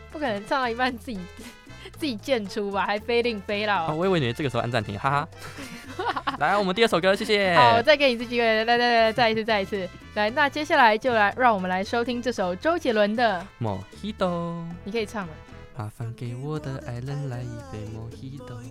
[0.10, 1.20] 不可能唱到一半自己
[1.98, 3.94] 自己渐出吧，还非令飞到。
[3.94, 6.36] 我以为你这个时候按暂停，哈哈。
[6.40, 7.56] 来，我们第二首歌，谢谢。
[7.56, 9.90] 好，我再给你一次机会，来来来，再一次，再一次。
[10.14, 14.66] 来，那接下来就来让我们来收听这首周杰伦的 Mojito。
[14.86, 15.34] 你可以唱了。
[15.78, 18.62] 麻烦给我的爱人来一杯莫西多。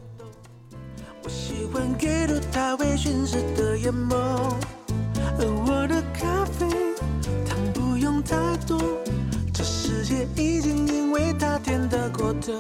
[1.24, 4.14] 我喜欢阅读他微醺时的眼眸，
[5.38, 6.68] 而我的咖啡
[7.46, 8.78] 糖不用太多，
[9.50, 12.52] 这世界已经因为他甜得过头，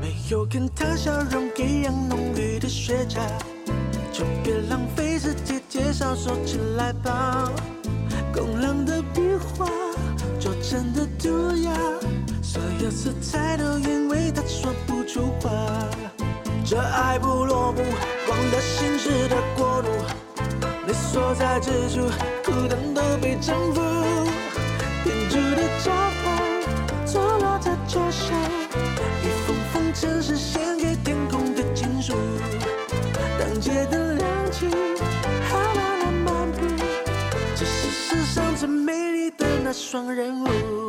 [0.00, 3.18] 没有跟他笑容一样浓郁的雪茄，
[4.12, 7.50] 就别浪费时间介绍，说起来吧，
[8.32, 9.22] 工郎的笔
[9.56, 9.66] 画，
[10.38, 11.72] 拙真的涂鸦，
[12.40, 15.50] 所有色彩都因为他说不出话。
[16.70, 17.82] 这爱不落幕，
[18.28, 19.88] 光的心事的国度，
[20.86, 22.08] 你所在之处，
[22.44, 23.80] 孤单都被征服。
[25.02, 28.32] 天主的招牌，坐落在脚下，
[29.20, 32.14] 一封封城市献给天空的情书。
[33.36, 34.68] 当街的亮起，
[35.48, 36.64] 好浪漫漫步，
[37.56, 40.79] 这是世上最美丽的那双人舞。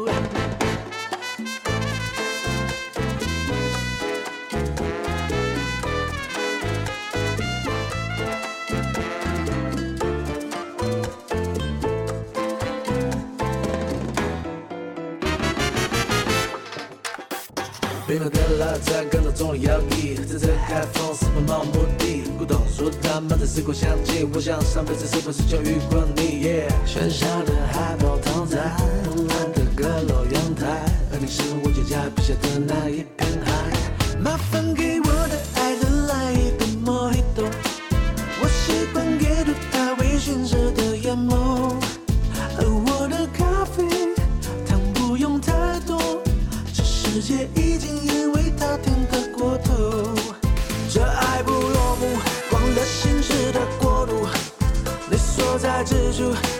[18.12, 22.24] 冰冷的拉在跟着棕榈摇曳，这次开放是奔跑目的。
[22.38, 26.46] 古董书摊满载时光香气，我想上辈子是不是就遇过你
[26.86, 34.22] 喧嚣的海报躺在慵懒的阁楼阳台，而你是我脚家笔下的那一片海。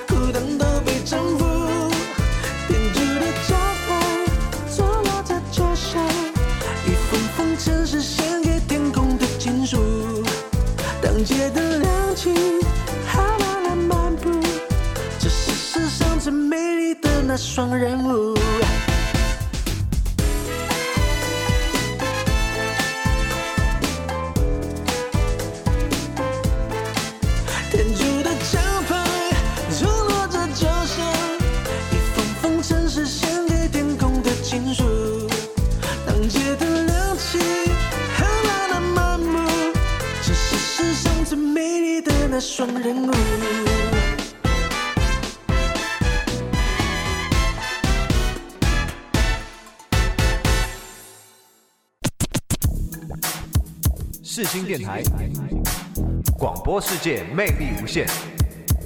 [0.08, 1.46] 孤单都被征服。
[2.68, 3.56] 天主的招
[3.88, 3.90] 牌，
[4.70, 6.00] 坐落在脚下，
[6.86, 9.78] 一封封城市献给天空的情书。
[11.02, 12.32] 当街灯亮起，
[13.08, 14.30] 好浪漫漫步，
[15.20, 18.31] 这是世上最美丽的那双人舞。
[42.62, 43.12] 双人舞。
[54.24, 55.02] 世新电台，
[56.38, 58.06] 广播世界魅力无限。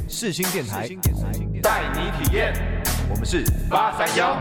[0.08, 0.88] 世新电台，
[1.62, 2.54] 带你体验。
[3.10, 4.40] 我们是八三幺。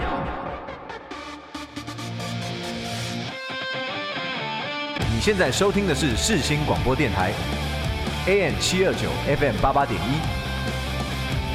[5.13, 7.33] 你现在收听的是世新广播电台。
[8.27, 10.19] AM 七二九 FM 八八点一，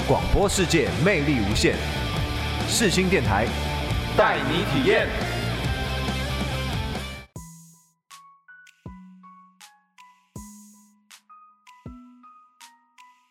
[0.07, 1.73] 广播世界魅力无限，
[2.67, 3.47] 世新电台
[4.15, 5.07] 带你体验。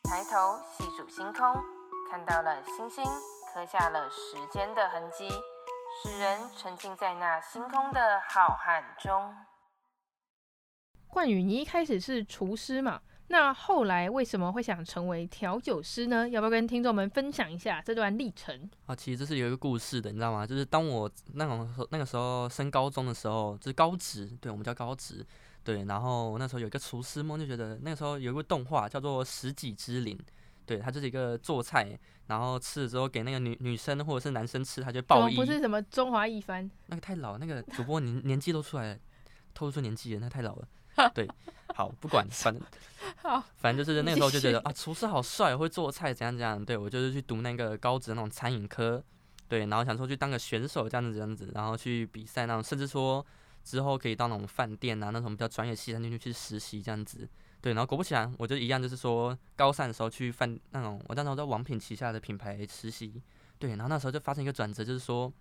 [0.03, 1.62] 抬头细数星空，
[2.11, 3.05] 看到了星星，
[3.55, 5.29] 刻下了时间的痕迹，
[6.03, 9.33] 使人沉浸在那星空的浩瀚中。
[11.07, 13.01] 冠宇，你一开始是厨师嘛？
[13.30, 16.28] 那后来为什么会想成为调酒师呢？
[16.28, 18.68] 要不要跟听众们分享一下这段历程？
[18.86, 20.46] 啊，其实这是有一个故事的，你知道吗？
[20.46, 25.24] 就是当我那种那个时候升高中的时候，就是高职，对，我们叫高职，
[25.62, 25.84] 对。
[25.84, 30.16] 然后那时候有一个厨师梦，就觉得那个时候有一个动画叫做《食戟之灵》，
[30.64, 35.36] 对，它就是一个做菜，然后吃了之后给那个女女生或者是男生吃，他就报应。
[35.36, 36.70] 不是什么中华一番？
[36.86, 38.98] 那个太老，那个主播年年纪都出来了，
[39.52, 40.66] 透露出年纪了，那太老了。
[41.14, 41.28] 对，
[41.74, 42.62] 好，不管，反正，
[43.22, 46.64] 好，反正就是那个时候就觉得啊，厨师好帅，会做菜，怎样怎样。
[46.64, 49.02] 对，我就是去读那个高职那种餐饮科，
[49.48, 53.24] 对，然后想说去当个选手这样子这样子，然后去比赛那种，甚至说
[53.62, 57.28] 之后可以到那种饭店啊那种比较专业西餐厅去实习这样子。
[57.61, 63.20] 对，然后果不其然，我就一样，就是说高三的时候去饭那种，我当时在王品旗下的品牌实习。
[63.58, 65.32] 对，然后那时候就发生一个转折，就是说，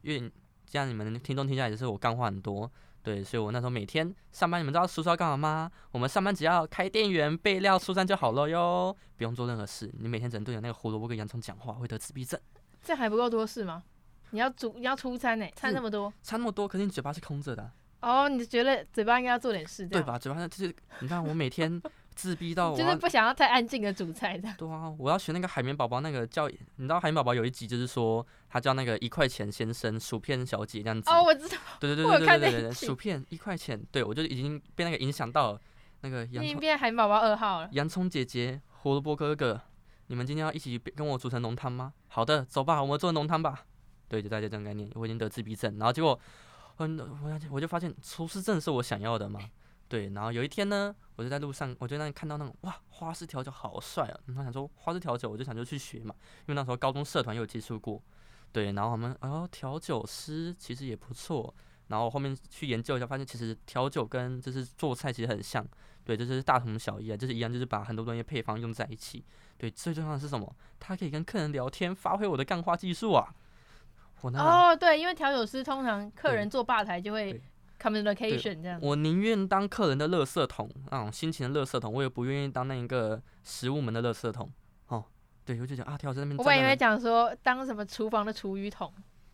[0.00, 0.32] 因为
[0.66, 2.70] 这样你们听众听下来，也是我干话很多。
[3.06, 5.70] 对，所以我那时候每天上班，你们知道厨师要干嘛吗？
[5.92, 9.88] 我们上班只要开电源、备料、出餐就好了哟，不用做任何事。
[10.00, 12.40] 你每天只能对着那个胡萝卜跟洋葱讲话，会得自闭症。
[12.82, 13.84] 这还不够多事吗？
[14.30, 18.24] 你要煮，你要出餐呢，餐那么多，餐那么多，可是你嘴巴是空着的啊。
[18.24, 20.18] 哦，你觉得嘴巴应该要做点事，对吧？
[20.18, 21.80] 嘴巴上就是，你看我每天。
[22.16, 24.48] 自闭到我就是不想要太安静的煮菜的。
[24.58, 31.08] 对啊，我要学那个海绵宝宝那个叫，你知道海绵宝宝有一集就是说他叫那个一块钱先生、薯片小姐这样子。
[31.10, 31.56] 哦，我知道。
[31.78, 35.60] 对对对对对对对，薯片一块钱，对我就已经被那个影响到了。
[36.00, 36.44] 那个洋葱。
[36.44, 37.68] 已经变海绵宝宝二号了。
[37.72, 39.60] 洋葱姐姐、胡萝卜哥哥，
[40.08, 41.92] 你们今天要一起跟我煮成浓汤吗？
[42.08, 43.64] 好的，走吧，我们做浓汤吧。
[44.08, 44.88] 对，就大家这种概念。
[44.94, 46.18] 我已经得自闭症，然后结果，
[46.78, 49.40] 嗯，我我就发现厨师证是我想要的吗？
[49.88, 54.20] 对，然后有一天呢，我就在路上，我就在那里看到那种哇，花式调酒好帅啊！
[54.26, 58.02] 然后想说花式调酒，我就想就去学嘛，因为那时候高中社团有接触过。
[58.50, 61.54] 对，然后我们哦，调酒师其实也不错。
[61.88, 65.64] 然后后面去研究一下，发现其实调酒跟就是做菜其实很像，
[66.04, 69.24] 对，就是大同小异啊，就是一样，就是把很多东西配方用在一起。
[69.56, 70.52] 对，最重要的是什么？
[70.80, 73.32] 他可以跟客人聊天，发挥我的干话技术啊！
[74.22, 77.40] 哦，对，因为调酒师通常客人坐吧台就会
[77.80, 78.78] communication 这样。
[78.82, 84.50] 我宁愿当客人的垃圾桶，那种心情的垃圾桶，我也不愿意当那一个食物们的垃圾桶。
[84.88, 85.04] 哦，
[85.44, 86.38] 对，我就讲啊，调在那边。
[86.38, 88.92] 我本以为讲说当什么厨房的厨余桶。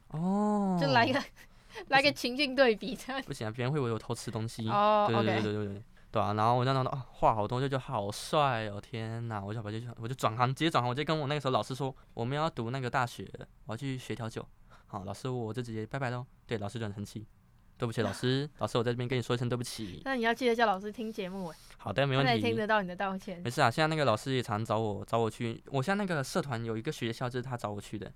[0.09, 0.79] 哦。
[0.81, 1.23] 就来一个。
[1.89, 3.51] 来个情境对比，这样不行啊！
[3.51, 4.69] 别人会以为我偷吃东西。
[4.69, 6.35] 哦，对对对对对对，对啊！
[6.35, 8.79] 然后我就那种啊，话好多，就觉得好帅哦！
[8.79, 9.43] 天哪！
[9.43, 13.27] 我就把就我就转行，直接转行，我就跟我那个时候老师说，我们要读那个大学，
[13.65, 14.47] 我要去学调酒。
[14.87, 16.27] 好，老师，我就直接拜拜喽。
[16.47, 17.27] 对，老师就很生气，
[17.79, 20.01] 对不起，老师，老师，我在这边跟你说一声对不起。
[20.05, 21.59] 那你要记得叫老师听节目哎。
[21.79, 22.41] 好的，没问题。
[22.41, 23.41] 听得到你的道歉。
[23.43, 25.61] 没事啊，现在那个老师也常找我，找我去。
[25.67, 28.13] 我现在那个社团有一个学校，就是他找我去的。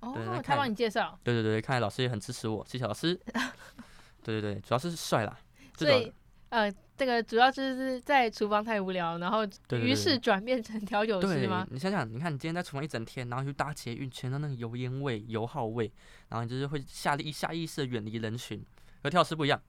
[0.00, 1.18] 哦，他帮你介绍。
[1.22, 3.14] 对对对，看来老师也很支持我，谢谢老师。
[4.22, 5.38] 对对对，主要是帅啦。
[5.76, 6.12] 所以，
[6.48, 11.64] 呃，这个主要就是在厨房太无聊，然后于是转变成调酒师吗？
[11.70, 15.90] 你想想，你看你今天在厨房一整天，然后去搭捷运，全都那个油烟味、油耗味，
[16.28, 18.60] 然后你就是会下意下意识的远离人群。
[19.00, 19.62] 和调酒师不一样，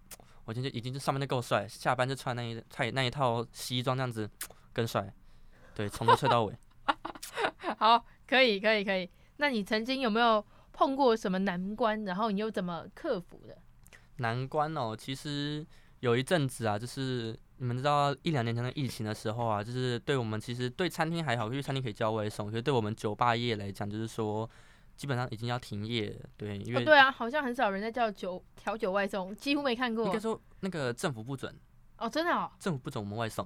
[0.45, 4.27] 我今天就已经就上班就够帅，下班就穿那一套那一套西装这样子
[4.73, 5.13] 更帅。
[5.75, 6.57] 对，从头帅到尾。
[7.77, 9.07] 好，可以，可以，可以。
[9.37, 13.55] 那你曾经有没有碰过什么难关，然后你又怎么克服的？
[14.17, 15.65] 难关哦，其实
[15.99, 24.49] 有一阵子啊，就是你们知道一两年前的疫情的时候啊，就是对我们其实对餐厅还好，因为餐厅可以叫外送，可是对我们酒吧业来讲，就是说
[24.95, 26.29] 基本上已经要停业了。
[26.37, 30.05] 对，因为、哦、对啊，好像很少人在叫酒调酒外送，几乎没看过。
[30.05, 31.53] 应该说那个政府不准。
[31.97, 32.49] 哦，真的哦。
[32.59, 33.45] 政府不准我们外送。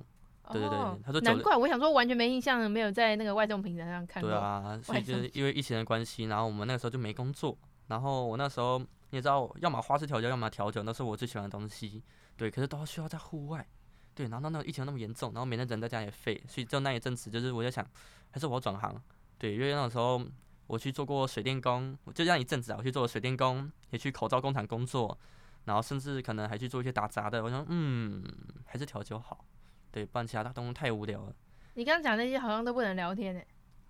[0.52, 4.30] 对对对，他说难怪我想说完全没印象，没有在那个外送平台上看过。
[4.30, 7.58] 对啊，所以就是因为疫情的关系，然后我们那个时候就没工作。
[7.88, 12.04] 然后我那时候你也知道，要么花式调酒，要么调酒，那是我最喜欢的东西。
[12.44, 13.66] 对，可是都需要在户外。
[14.14, 17.88] 对，然后那个疫情那么严重，然后每天人在家也废，所以就那一阵子，就是我在想，
[18.32, 19.02] 还是我要转行。
[19.38, 20.22] 对，因为那个时候
[20.68, 25.18] 我去做过水电工，就这样一阵子啊，我去做水电工，也去口罩工厂工作，
[25.64, 27.42] 然后甚至可能还去做一些打杂的。
[27.42, 28.22] 我想，嗯，
[28.66, 29.46] 还是调酒好。
[29.90, 31.34] 对，不然其他东西太无聊了。
[31.76, 33.42] 你刚刚讲那些好像都不能聊天呢？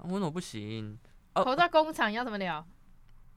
[0.04, 1.00] 为什么不行？
[1.34, 2.64] 口罩工厂要怎么聊？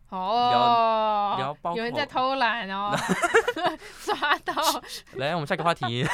[0.08, 2.94] 哦，有人在偷懒哦
[4.04, 4.54] 抓到。
[5.16, 6.04] 来，我们下个话题。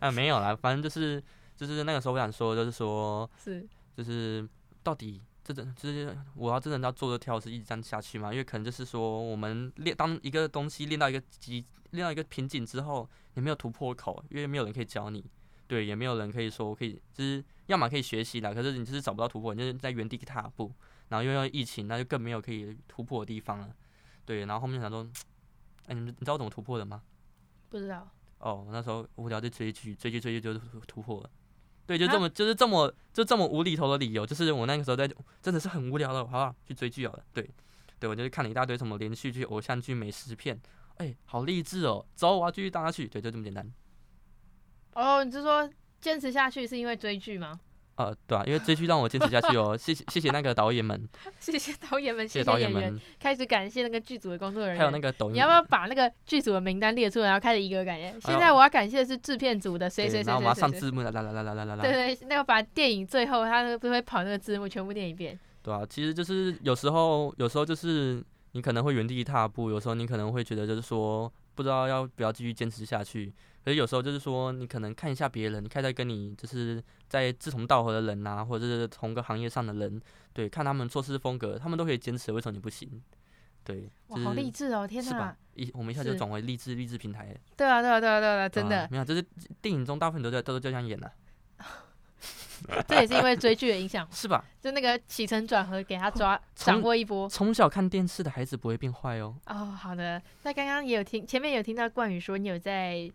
[0.00, 1.22] 啊，没有啦，反正就是
[1.56, 4.48] 就是那个时候我想说，就是说，是，就是
[4.82, 8.32] 到底这种就是我要真的要做的跳是一直这样下去吗？
[8.32, 13.08] 因为可能就是说我们练当一个东西练到一个极练到一个瓶颈之后。
[13.36, 15.24] 你没有突破口，因为没有人可以教你，
[15.66, 20.72] 对，也没有人可以说可以，就是要么可以学习啦，可是你就是找不到突破，你就是在原地踏步，
[21.08, 23.74] 然后又要疫情，那就更没有可以突破的地方了，
[24.24, 25.06] 对，然后后面想说，
[25.86, 27.02] 哎，你你知道我怎么突破的吗？
[27.68, 28.08] 不知道。
[28.38, 30.54] 哦，那时候无聊就追剧，追剧追剧就
[30.86, 31.30] 突破了，
[31.86, 35.08] 对，就这么就是这么就这么无厘头的理由，就是我那个时候在
[35.40, 36.54] 真的是很无聊的，好不好？
[36.66, 37.48] 去追剧好了，对，
[37.98, 40.60] 对我就是看了一大堆什么连续剧、偶像剧、美食片。
[40.96, 42.06] 哎、欸，好励志哦！
[42.14, 43.08] 走，我要继续当下去。
[43.08, 43.68] 对，就这么简单。
[44.92, 45.68] 哦，你是说
[46.00, 47.58] 坚持下去是因为追剧吗？
[47.96, 49.76] 呃，对啊，因为追剧让我坚持下去哦。
[49.76, 53.00] 谢谢谢谢那个导演们， 谢谢导演们，谢谢导演们。
[53.20, 55.34] 开始感谢那个剧组的工作人员，还有那个抖音。
[55.34, 58.12] 你要不要把那个剧组的名单列出来，然后开始一个感谢？
[58.20, 60.26] 现在我要感谢的是制片组的谁谁谁谁。
[60.28, 61.76] 然后我要上字幕啦啦啦啦啦啦。
[61.82, 65.38] 对对，那个把电影最后他不会跑那个字幕，全部念一遍。
[65.62, 71.32] 对啊，其实就是有时候，有时候就是你可能会原地踏步，有时候你可能会觉得就是说。
[71.56, 73.32] 不知道要不要继续坚持下去，
[73.64, 80.00] 可是有时候就是说，你可能看一下别人，你看在跟你就是在志同道合的人呐、啊，或者是同个行业上的人，
[80.34, 83.02] 对，看他们做事风格，他们都可以坚持，为什么你不行？
[83.64, 85.10] 对，就是、哇，好励志哦，天哪！
[85.10, 85.36] 是吧？
[85.54, 87.34] 一我们一下就转为励志励志平台。
[87.56, 88.82] 对啊，对啊，对啊，对啊，真的。
[88.82, 89.24] 啊、没有，就是
[89.62, 91.10] 电影中大部分都在都是这样演的、
[91.56, 91.64] 啊。
[92.86, 94.44] 这也是因为追剧的影响， 是吧？
[94.60, 97.28] 就那个起承转合，给他抓掌握一波。
[97.28, 99.34] 从小看电视的孩子不会变坏哦。
[99.46, 100.20] 哦，好的。
[100.42, 103.10] 那刚刚也有听，前面有听到冠宇说你有在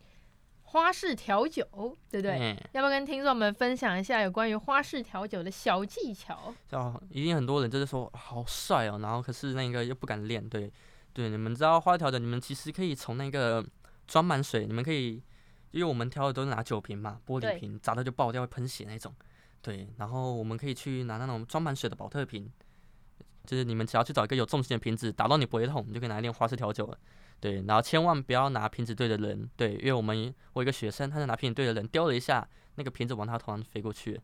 [0.72, 1.66] 花式调酒，
[2.10, 2.38] 对不对？
[2.40, 6.54] 嗯、要不要跟听众们分享一下有关于花式调酒的小技巧？
[6.72, 10.48] 哦，一定很多人就是说好帅哦，然后可是那个又不敢练。
[10.48, 10.72] 对
[11.14, 13.66] 对，你们知道花式调酒，你们其实可以从那个
[14.08, 15.22] 装满水，你们可以。
[15.72, 19.14] 因为我们调的都是拿酒瓶嘛，玻璃瓶，砸到就爆掉会喷血那种。
[19.62, 22.52] 对，然后我们可以去拿那种装满水的保特瓶，
[23.46, 26.98] 就是你们只要去找一个有重心的瓶子，打到你不会痛，你就可以拿来练花式调酒了。
[27.40, 34.20] 对，然后千万不要拿瓶子对着人，对，因为我们我一个学生，他就拿瓶子对着人，丢了一下，那个瓶子往他头上飞过去。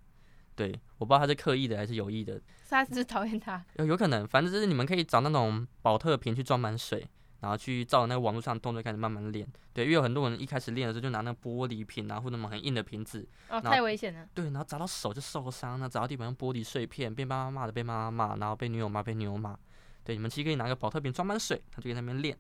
[0.56, 2.42] 对，我不知道他是刻意的还是有意的。
[2.70, 3.64] 他是讨厌他？
[3.78, 7.08] 有有可能，反正就是你们可以找那种宝特瓶去装满水。
[7.42, 9.48] 然后去照那个网络上动作开始慢慢练。
[9.72, 14.28] 对，因为有很多人一开始练的时候就拿那个玻璃瓶啊，或者什么很硬的瓶子，哦，太危险了。
[14.34, 19.56] 对，然后砸到手就受伤，了砸到地板上玻璃碎片，被妈妈骂的被妈妈骂，然后被女友骂被女友骂。
[20.04, 22.36] 对，你们其实可以拿个宝特瓶装满水，他就在那边练。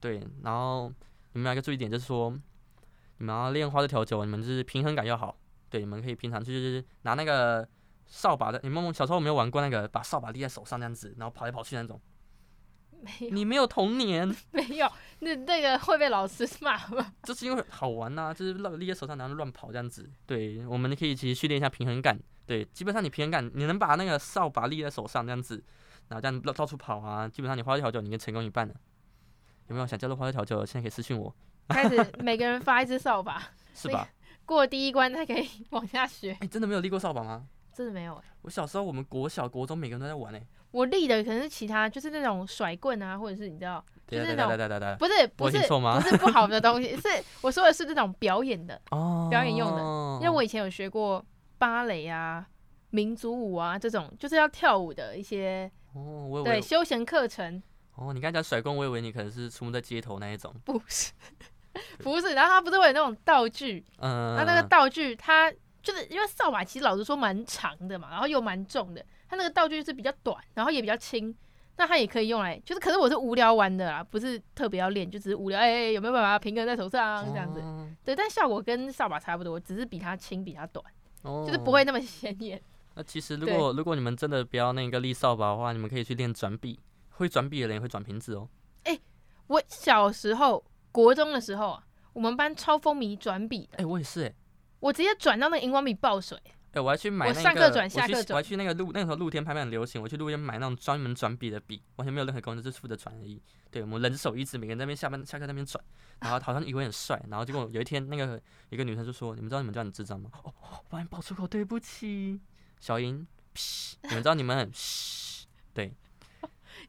[0.00, 0.92] 对，然后
[1.32, 2.30] 你们有一个注意点就是说，
[3.18, 5.36] 你们要练花式调酒，你们就是平衡感要好。
[5.68, 7.68] 对，你们可以平常就是拿那个
[8.06, 12.00] 扫把的，你们小时候有没有玩过那个把扫把立在手上这样子，然后跑来跑去那种？
[13.02, 17.12] 没有，你没有童年，没有，那那个会被老师骂吗？
[17.24, 20.08] 就是因为好玩呐、啊，就是立在手上然后乱跑这样子。
[20.24, 22.18] 对，我们可以其实训练一下平衡感。
[22.46, 25.62] 对，基本上你平衡感，你能把那个扫把立在手上这样子，
[26.08, 28.74] 然后这样到到处跑啊，基本上你花式调酒你已经成功一半了。
[29.68, 30.64] 有没有想加入花式调酒？
[30.64, 31.34] 现在可以私信我。
[31.68, 33.42] 开始每个人发一支扫把，
[33.74, 34.08] 是吧？
[34.46, 36.30] 过第一关才可以往下学。
[36.32, 37.46] 哎、欸，真的没有立过扫把吗？
[37.72, 38.24] 真的没有哎、欸。
[38.42, 40.46] 我小时候我们国小国中每个人都在玩哎、欸。
[40.70, 47.08] 我立的可能是其他，就是那种甩棍啊，或者是你知道，对就是那种不是不是不是不好的东西， 是
[47.40, 49.80] 我说的是这种表演的，哦，表演用的。
[50.20, 51.24] 因为我以前有学过
[51.58, 52.46] 芭蕾啊、
[52.90, 57.62] 民族舞啊这种，就是要跳舞的一些哦，我对休闲课程。
[57.96, 60.54] 哦，你刚才讲甩棍，我以为你可能是出没在街头那一种。
[60.64, 61.12] 不是，
[61.98, 65.50] 不是，然后他不是会有那种道具，嗯，他那个道具，它
[65.82, 71.34] 就是因为扫把其实老实说蛮长的嘛，然后又蛮重的，它那个道具是比较短，然后也比较轻，
[71.76, 77.60] 那它也可以用来，就是可是我是无聊玩的啦，不是特别要练，就只是无聊，哎、欸，有没有办法平衡在手上这样子？
[77.60, 80.84] 哦、对，但效果跟扫把差不多，只是比它轻，比它短，
[81.22, 82.60] 哦、就是不会那么 显眼。
[82.94, 86.78] 那其实如果如果你们真的不要那个立扫把的话，你们可以去练转笔。
[87.16, 88.48] 会转笔的人也会转瓶子哦。
[88.84, 89.00] 哎、欸，
[89.48, 93.72] 我小时候国中的时候啊，我们班超风靡转笔的。
[93.72, 94.34] 哎、欸，我也是哎、欸，
[94.80, 96.38] 我直接转到那个荧光笔爆水。
[96.46, 103.42] 哎、欸，我还去买那个，我上课转，下课转，我还去那个露那个时候露天拍卖很流行，我去露天买那种专门转笔的笔，完全没有任何功能，就是负责转而已。
[103.70, 105.82] 对，我们人手一支，每个人在那边下班下课在那边转，
[106.20, 110.52] 然后好像以为很帅，然后结果有一天那个一个女生就说：“你们知道你们这样很智障吗？”哦，
[110.90, 112.40] 我还爆出口，对不起，
[112.78, 113.26] 小英，
[114.02, 114.70] 你们知道你们很，
[115.72, 115.94] 对。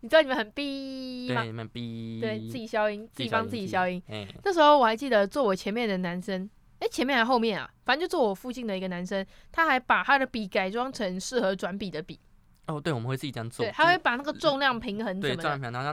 [0.02, 1.42] 你知道你们很逼吗？
[1.42, 4.02] 对，你们逼，对自己消音，自己帮自己消音。
[4.08, 7.70] 哎，那时候我还记得坐我前面的男生，哎、欸，前面还是后面啊？
[7.86, 12.20] 反正就坐我附近的一个男生，他还把他的笔改装成适合转笔的笔。
[12.68, 13.66] 哦，对，我们会自己这样做。
[13.66, 15.36] 对，他会把那个重量平衡怎么的？
[15.36, 15.84] 对，重量平衡，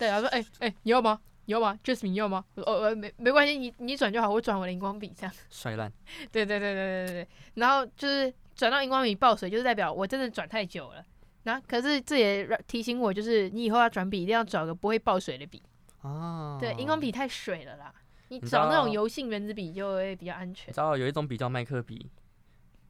[0.00, 1.20] 然后说：“哎、欸、哎、欸，你要吗？
[1.44, 2.44] 你要吗？Jasmine，你要吗？
[2.56, 5.92] 哦呃，没没关系，你你转就好，我转我的荧光笔这样。”摔烂。
[6.32, 11.04] 对对对对对对对，然后就是转到荧光笔爆水，就是代表我真的转太久了。
[11.44, 15.62] 那、啊、可是这也提醒我，就是你以后要转笔，一定要找个不会爆水的笔。
[16.02, 16.56] 哦。
[16.60, 17.92] 对，荧光笔太水了啦，
[18.28, 20.68] 你找那种油性原子笔就会比较安全。
[20.68, 22.10] 你知道有一种笔叫麦克笔，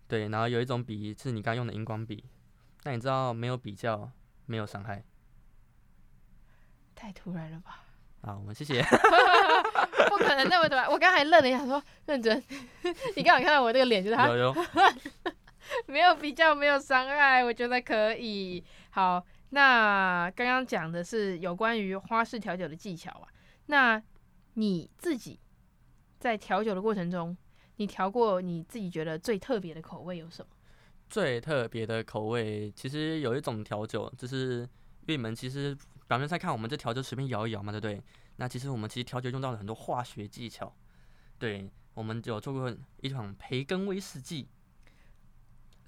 [0.07, 2.25] 对，然后有一种笔是你刚用的荧光笔。
[2.85, 4.11] 那你知道没有比较，
[4.47, 5.03] 没有伤害。
[6.95, 7.85] 太突然了吧？
[8.23, 8.83] 好，我们谢谢。
[10.09, 12.43] 不可能那么突然，我刚才愣了一下，说认真。
[13.17, 14.29] 你刚好看到我那个脸，就是他。
[14.29, 14.55] 有有
[15.87, 18.63] 没有比较，没有伤害，我觉得可以。
[18.91, 23.29] 好，那刚刚讲的是有关于花式调酒的技巧啊。
[23.67, 24.03] 那
[24.55, 25.39] 你自己
[26.19, 27.37] 在调酒的过程中，
[27.77, 30.51] 你调过你自己觉得最特别的口味有什么？
[31.09, 34.61] 最特别的口味，其实有一种调酒，就是
[35.01, 35.77] 因为你们其实
[36.09, 38.03] 表面上看，我们这调酒随便摇一摇嘛，对不对？
[38.37, 40.75] 那其实我们其实调酒用到了很多化学技巧。
[41.39, 44.49] 对，我们有做过一款培根威士忌。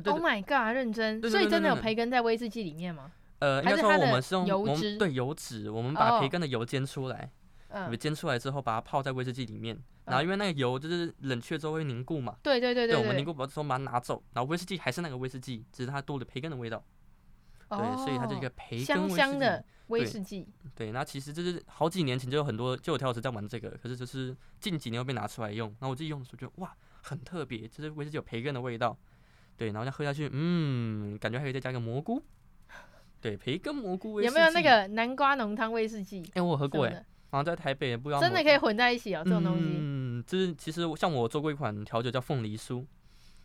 [0.06, 0.74] Oh my god！
[0.74, 3.12] 认真，所以真的有培根在威士忌里面吗？
[3.38, 7.30] 呃，应该说我们是用油脂，对油脂，我们把培根的油煎出来，
[7.68, 16.82] 嗯，煎出来之后把它泡在威士忌里面，然后因为那个油就是冷却之后会凝固嘛，对对对对，我们凝固之后把它拿走，然后威士忌还是那个威士忌，只是它多了培根的味道，
[17.68, 20.48] 对，所以它就是一个培根香香的威士忌。
[20.74, 28.96] 对，那其实这是好几年前就有很多就有调酒师在玩这个，可是就是近几年又被拿出来用，然后我自己用的时候觉得哇，很特别，就是威士忌有培根的味道。
[29.56, 32.22] 对，然后再喝下去，嗯，感觉还可以再加个蘑菇。
[33.20, 34.34] 对，培根蘑菇威士忌。
[34.34, 36.20] 有没有那个南瓜浓汤威士忌？
[36.28, 38.20] 哎、欸，我喝过哎，好像在台北也不知道。
[38.20, 39.64] 真的可以混在一起哦，这种东西。
[39.78, 42.84] 嗯，就是其实像我做过一款调酒叫凤梨酥，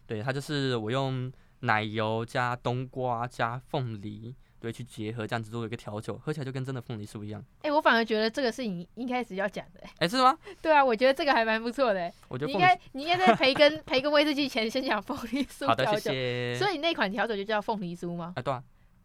[0.05, 1.31] 对，它就是我用
[1.61, 4.35] 奶油加冬瓜加凤梨。
[4.59, 7.41] 对，去结合这样子做一个调酒，喝起来就跟真的凤梨酥一样。
[7.59, 9.85] 哎、欸，我反而觉得这个是你一开始要讲的、欸。
[9.85, 10.37] 哎、欸，是吗？
[10.61, 12.13] 对啊，我觉得这个还蛮不错的、欸。
[12.27, 15.85] 我觉得你应该你应该在培根培根威士忌前先讲凤梨 酥调酒。
[15.85, 16.55] 好的，谢谢。
[16.59, 18.33] 所以那款调酒就叫凤梨酥吗？
[18.35, 18.63] 啊、欸，对啊。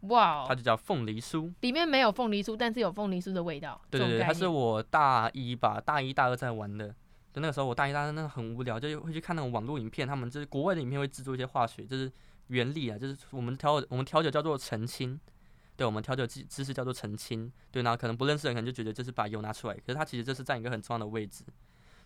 [0.09, 3.81] 哇哦，它就叫凤梨酥，里面没有凤梨酥，但是有凤梨酥的味道。
[3.89, 6.89] 对对对，它是我大一吧，大一大二在玩的。
[7.33, 12.13] 就那个时候我大一大二那个很无聊，就会去看那种网络影片，他们就是国外的影片会制作一些化学，就是
[12.49, 15.19] 原理啊，就是我们调我们调酒叫做澄清。
[15.77, 21.45] 对我们调酒知知识叫做澄清，对，然后可能不认识的人可能就觉得就是把油拿出来，可是它其实这是占一个很重要的位置，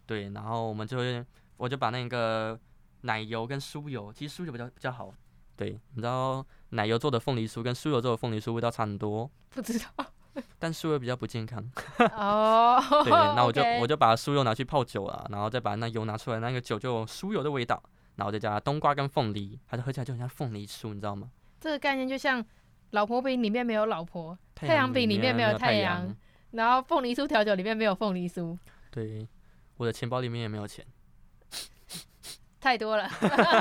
[0.07, 1.25] 对，然后我们就会
[1.59, 2.59] 我就把那个
[3.03, 5.13] 奶油跟酥油，其实酥油比较比较好，
[5.55, 10.07] 对，你知道奶油做的凤梨酥跟酥油做的凤梨酥味道差很多，不知道，
[10.59, 11.63] 但酥油比较不健康，
[12.17, 17.83] 哦，对，那我就我就把酥油拿去泡酒了，然后再把那油拿出来，那个酒就有酥油的味道，
[18.17, 21.31] 然后再加冬瓜跟凤梨，它就喝起来就很像凤梨酥，你知道吗？
[21.61, 22.45] 这个概念就像
[22.91, 26.17] 老婆饼里面没有老婆，太阳饼里面没有太阳阳，
[26.53, 28.57] 然后凤梨酥调酒里面没有凤梨酥，
[28.91, 29.27] 对，
[29.77, 30.85] 我的钱包里面也没有钱。
[32.61, 33.09] 太多了，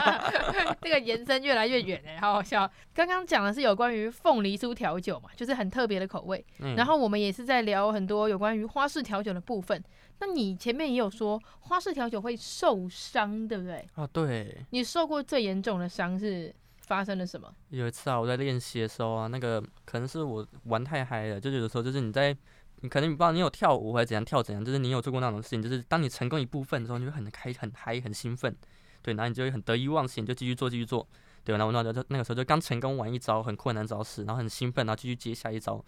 [0.82, 2.70] 这个延伸越来越远哎，好好笑。
[2.96, 6.44] 刚刚讲的是有关于凤梨酥调酒嘛，就是很特别的口味。
[6.60, 9.82] 嗯、然后我们也是在聊很多有关于花式调酒的部分。
[10.20, 13.86] 那你前面也有说花式调酒会受伤，对不对？
[13.94, 14.66] 啊，对。
[14.72, 16.54] 你受过最严重的伤是
[16.88, 17.54] 发生了什么？
[17.70, 22.36] 有一次啊，我在练习的时候啊，那个可能是我玩太嗨了，就有的时候就是你在，
[22.82, 28.56] 你可能你不知道你有跳舞还是怎样跳怎样，就是你有做过那种事情，就是当你成功一部分的时候，你会很开、很嗨、很兴奋。
[29.04, 31.08] 对，然后你就会很得意忘形，就继续做，继续做。
[31.44, 35.84] 对，然后那就那个时候就刚成功完一招很困难招式，然后很兴奋，然后继续接下一招。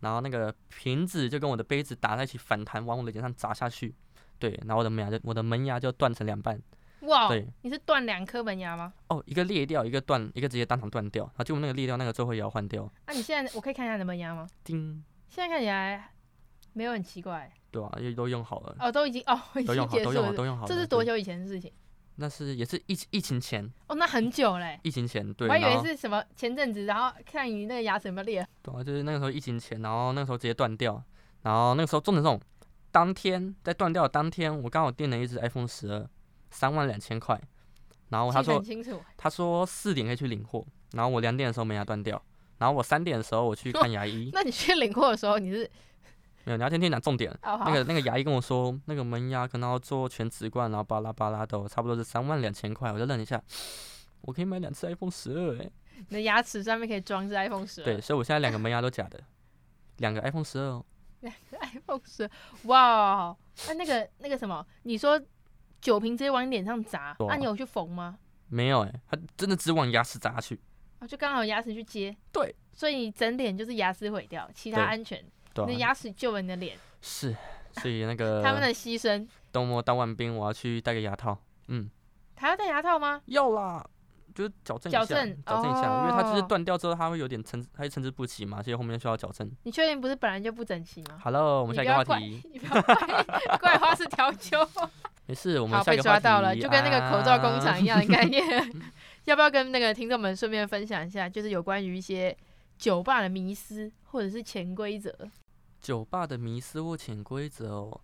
[0.00, 3.94] 然后那个瓶子就跟我的杯子打在一起反弹，往我的脸上砸下去。
[4.38, 6.60] 对，然后我的门牙就我的门牙就断成两半。
[7.02, 7.28] 哇！
[7.28, 8.92] 对，你是断两颗门牙吗？
[9.08, 11.24] 哦，一个裂掉，一个断，一个直接当场断掉。
[11.24, 12.90] 然后就那个裂掉那个最后也要换掉。
[13.06, 14.46] 那、啊、你现在我可以看一下你的门牙吗？
[14.64, 15.02] 叮。
[15.28, 16.12] 现在看起来
[16.72, 17.50] 没有很奇怪。
[17.70, 18.76] 对啊，因为都用好了。
[18.78, 20.66] 哦，都已经哦， 已经都用好，都用好，都用好。
[20.66, 21.72] 这是多久以前的事情？
[22.16, 24.78] 那是也是疫疫情前哦，那很久嘞。
[24.82, 25.48] 疫情前，对。
[25.48, 28.46] 我还以为是什么前阵子，然后看你那个牙齿有没有裂。
[28.62, 31.02] 对啊，就是那个时候疫情前，然后那个时候直接断掉，
[31.40, 32.38] 然后那个时候重点这种，
[32.90, 36.06] 当天在断掉的当天，我刚好订了一只 iPhone 十二，
[36.52, 37.40] 三万两千块，
[38.10, 38.62] 然后他说
[39.16, 42.22] 他说四点可以去领货，然后我两点的时候门牙断掉，
[42.58, 44.30] 然后我三点的时候我去 看牙医。
[44.32, 45.68] 那你去领货的时候你是？
[46.44, 47.30] 没有，你要天天讲重点。
[47.42, 52.92] Oh, 那个那个牙医跟我说，那个门牙可能要做全瓷冠，然后巴拉巴拉的，差不多是三万两千块。
[52.92, 53.40] 我就愣一下，
[54.22, 55.70] 我可以买两次 iPhone 十二哎。
[56.08, 57.84] 你的牙齿上面可以装只 iPhone 十二。
[57.84, 59.20] 对，所以我现在两个门牙都假的，
[59.98, 60.84] 两个 iPhone 十二哦。
[61.20, 62.30] 两个 iPhone 十二，
[62.64, 63.36] 哇！
[63.68, 65.22] 那那个那个什么，你说
[65.82, 68.16] 酒瓶直接往你脸上砸，那、啊啊、你有去缝吗？
[68.48, 70.58] 没有哎，他真的只往牙齿砸去。
[71.00, 72.16] 啊，就刚好牙齿去接。
[72.32, 72.54] 对。
[72.74, 75.22] 所以你整脸就是牙齿毁掉，其他安全。
[75.52, 77.36] 对啊、你的牙齿救了你的脸，是，
[77.72, 79.28] 所以那个 他们的牺牲。
[79.50, 81.36] 等我当完兵，我要去戴个牙套。
[81.68, 81.90] 嗯，
[82.36, 83.20] 还要戴牙套吗？
[83.26, 83.86] 要啦，
[84.34, 89.50] 就是矫正一下，矫正，矫正一下，哦、因为它就是断掉之后，它会有点参，它会参差不齐嘛，所以后面需要矫正。
[89.62, 92.42] 你确定不是本来就不整齐吗？Hello，我们下一个话题。
[92.52, 94.58] 你不要怪，怪花式调酒。
[95.26, 98.42] 没事，我们下一个好被抓到了，就跟那个口罩工厂一样的概念。
[98.58, 98.66] 啊、
[99.24, 102.36] 要不要跟那个听众们顺便分享一下，就是有关于一些
[102.76, 105.14] 酒吧的迷思或者是潜规则？
[105.80, 108.00] 酒吧的迷思或潜规则哦，哇，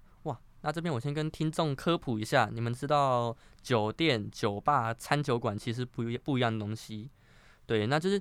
[0.63, 7.09] 那这边我先跟听众科普一下，你们知道酒店、酒吧、餐酒馆其实不一不一样的东西，
[7.65, 8.21] 对，那就是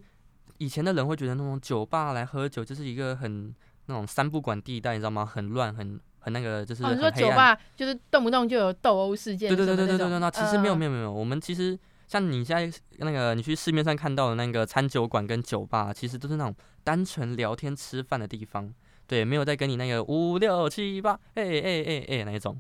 [0.60, 3.54] 以前的人会觉得那种酒吧来喝酒就是一个很
[3.88, 5.26] 那种三不管地带，你知道吗？
[5.26, 9.50] 很乱，很很那个，就是你说酒吧就是动不动就有斗殴事件？
[9.50, 11.78] 对对对对对对对，那其实没有没有没有，我们其实
[12.08, 18.72] 像你现在那个你去市面上看到的那个餐酒馆跟酒吧，其实都是那种单纯聊天吃饭的地方。
[19.08, 22.60] 对，没有在跟你那个五六七八，哎哎哎哎那一种，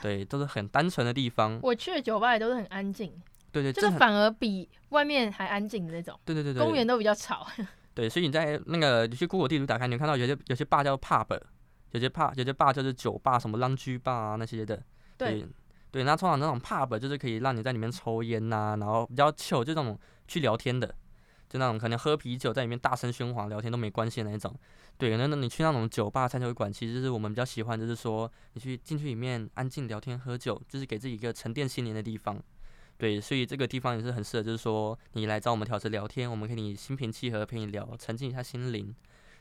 [0.00, 1.58] 对，都是很单纯的地方。
[1.62, 3.12] 我去的酒吧也都是很安静，
[3.50, 6.18] 对对，就是反而比外面还安静的那种。
[6.24, 7.46] 对对对对，公园都比较吵。
[7.94, 11.36] 对，所以你在那个你去 Google 地图打开，你会看到有些有些坝叫 pub，
[11.90, 14.80] 有些 pub 有些 bar 就是酒吧，什么 lounge bar 啊那些的。
[15.16, 15.44] 对
[15.90, 20.94] 对，那通常那种 pub 就是可以让你在里面抽烟呐、啊，然后比较 chill，就那种去聊天的，
[21.48, 24.54] 就那种可能喝啤酒在里面大声喧哗聊天都没关系的那一种。
[24.96, 32.42] 对，那那你去那种酒吧、餐酒馆，其实就是我们比较喜欢，就是说你去进去里面安静聊天、喝酒，就是给自己一个沉淀心灵的地方。
[32.96, 38.92] 对，所以这个地方也是很适合，就是说你来找我们调酒聊天，我们可以心平气和陪你聊，沉浸一下心灵。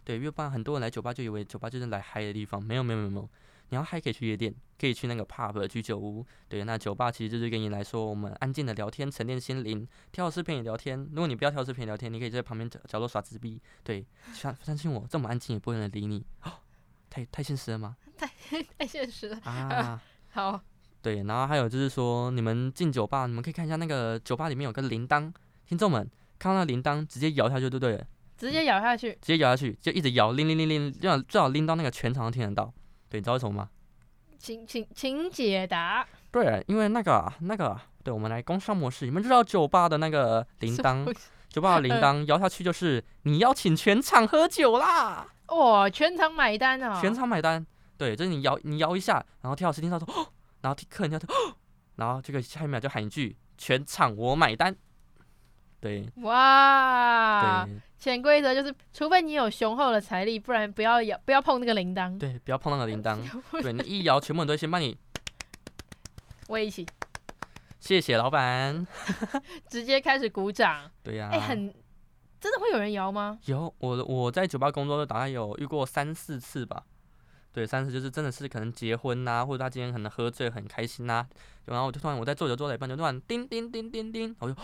[0.04, 3.28] 对，因为不然很多人来酒吧就以为酒吧就是来嗨的地方，没有没有没有。
[3.70, 6.26] 你要嗨可以去夜店，可以去那个 pub 居酒屋。
[6.48, 9.88] 对，那酒吧其实就是给你来说，我们安静的聊天，沉淀心灵。
[10.12, 13.62] 调酒师陪你聊天，如果你不要调酒师陪你聊天，你可以在旁边角角落耍自闭。
[13.84, 16.26] 对，相相信我，这么安静也不会有人理你。
[16.44, 16.52] 哦，
[17.10, 17.98] 太太现实了吗？
[18.18, 18.28] 太
[18.78, 20.02] 太现实了啊！
[20.30, 20.62] 好。
[21.00, 25.32] 对，然后还有就是说，你们进酒吧，你们可以看一下那个酒吧里面有个铃铛，
[25.66, 26.10] 听众们
[26.40, 28.06] 看到那铃铛直接摇下去就对了。
[28.36, 29.12] 直接摇下去。
[29.22, 32.74] 直接摇下去，就一直摇，铃铃铃铃，最好最好拎到那个全场都听得到。
[33.10, 33.70] 对，你知道为什么吗？
[34.38, 36.08] 请请请解答。
[36.32, 41.12] 对，因为那个那个，对，我们来工商模式，你们知道酒吧的那个铃铛，
[41.50, 47.02] 酒吧的铃铛 摇下去就是你邀请全场喝酒啦，哇，全场买单啊！
[47.02, 47.66] 全场买单，
[47.98, 50.08] 对，就是你摇你摇一下，然后跳老师听到说，
[50.62, 51.36] 然后客人就说，
[51.96, 54.76] 然后这个下一秒就喊一句全场我买单，
[55.88, 63.18] 对，哇，对，潜规则就是，除非你有雄厚的财力，不然不要摇，不要碰那个铃铛，对，不要碰那个铃铛，
[63.64, 64.98] 对，你一摇，全部人都会先帮你，
[66.50, 66.86] 我也一起。
[67.80, 68.86] 谢谢老板，
[69.70, 70.92] 直接开始鼓掌。
[71.04, 71.74] 对呀、啊，哎、欸，很
[72.42, 73.40] 真的会有人摇吗？
[73.46, 76.84] 有，我我在酒吧工作，大概有遇过三四次吧。
[77.54, 81.28] 对，三次就是真的是可能结婚呐、啊，或者他今天可能喝醉很开心呐、啊，
[81.66, 84.56] 然后我就突然我在坐着坐着一半，就突然叮叮叮叮叮，我就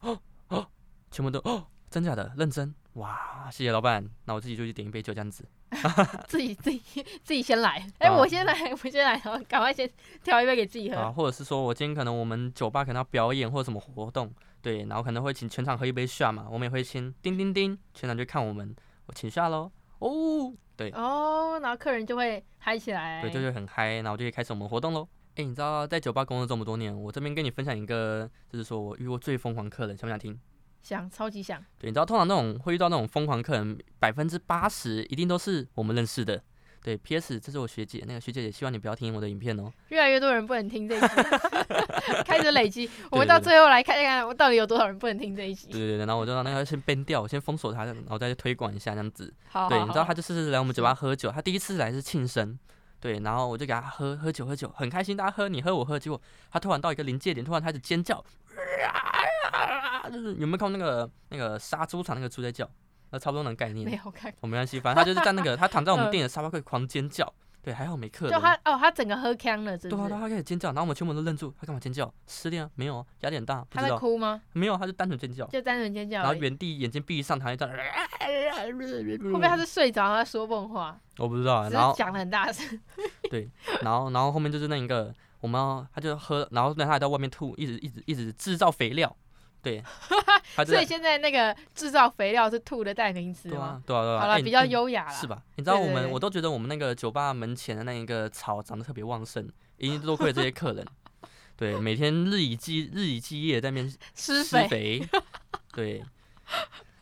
[0.00, 0.18] 哦
[0.50, 0.66] 哦，
[1.10, 5.44] 全部都哦，真假的认真哇，谢谢老板，那我自己就去点一杯酒这样子。
[6.26, 6.78] 自己自己
[7.22, 9.88] 自己先来，哎、欸啊，我先来，我先来，然后赶快先
[10.24, 10.96] 调一杯给自己喝。
[10.96, 18.74] 啊，或者是说我今天可能我们酒吧可能要表演或者什么活动，对，然后可能会请全场喝一杯 shot 嘛，我们也会先叮叮叮，全场就看我们，
[19.06, 19.70] 我请 shot 喽，
[20.00, 25.08] 哦，对，哦，然后客人就会嗨起来，对，就会很嗨，然后就可以开始我们活动喽。
[25.36, 30.38] 哎、欸，你知道在酒吧工作这么多年，我这边跟你分享一个，就是说我遇过最疯狂客人，想不想听？
[30.82, 31.60] 想，超级想。
[31.78, 36.42] 对，你知道通常那种会遇到那种疯狂客人，百分之八十一定都是我们认识的。
[36.82, 37.38] 对，P.S.
[37.38, 39.70] 这是我学姐，那个学姐也希望你不要听我的影片哦。
[39.90, 41.06] 越来越多人不能听这一集，
[42.24, 42.88] 开始累积。
[43.10, 45.68] 我们到最后来看一看，我到底有多少人不能听这一集。
[45.68, 49.30] 对对对，然后我就让那个先 ban 掉，先封锁他，然后再去推广一下这样子。
[49.50, 49.68] 好，好，好。
[49.68, 52.58] 对，你知道他就是来我们酒吧喝酒，他第一次来是庆生。
[53.00, 56.20] 对，然后我就给他喝喝酒喝酒，很开心，大家喝你喝我喝，结果
[56.50, 58.22] 他突然到一个临界点，突然开始尖叫。
[60.12, 62.68] 就是有没有看过那个那个杀猪场那个猪在叫？
[63.10, 63.88] 那差不多那种概念。
[63.88, 64.32] 没有看。
[64.40, 67.32] 我没关系，反正他就是在那个他躺在我们店的沙发柜狂尖叫。
[67.62, 68.34] 对，还好没客人。
[68.34, 69.96] 就他哦，他整个喝锵了，真的。
[69.96, 72.12] 对啊，他开始尖叫，然后我们全部都愣住，他干嘛尖叫？
[72.26, 72.68] 失恋？
[72.74, 73.66] 没有，压力很大。
[73.70, 74.40] 他在哭吗？
[74.52, 75.46] 没有，他就单纯尖叫。
[75.48, 76.20] 就单纯尖叫。
[76.20, 77.66] 然后原地眼睛闭上，躺在这。
[77.66, 80.98] 会不会他是睡着，他在说梦话？
[81.18, 81.68] 我不知道。
[81.68, 82.80] 然后讲的很大声。
[83.30, 83.48] 对，
[83.82, 89.14] 然后然后后面就是那一个，我们要他就喝，然后那他还在外面吐，一直一直一直制造肥料。
[89.62, 89.82] 对，
[90.64, 93.82] 所以现在那个制造肥料是兔的代名词吗？
[93.86, 94.20] 对啊，对啊。
[94.20, 95.42] 好了，欸、比较优雅了，是吧？
[95.56, 99.46] 你知道我们，我都觉得我们那个酒吧门前的那一个草长得特别旺盛，
[99.76, 100.86] 因为多亏这些客人。
[101.56, 104.66] 对，每天日以继日以继夜在那边 施肥。
[104.66, 105.08] 肥
[105.74, 106.02] 对，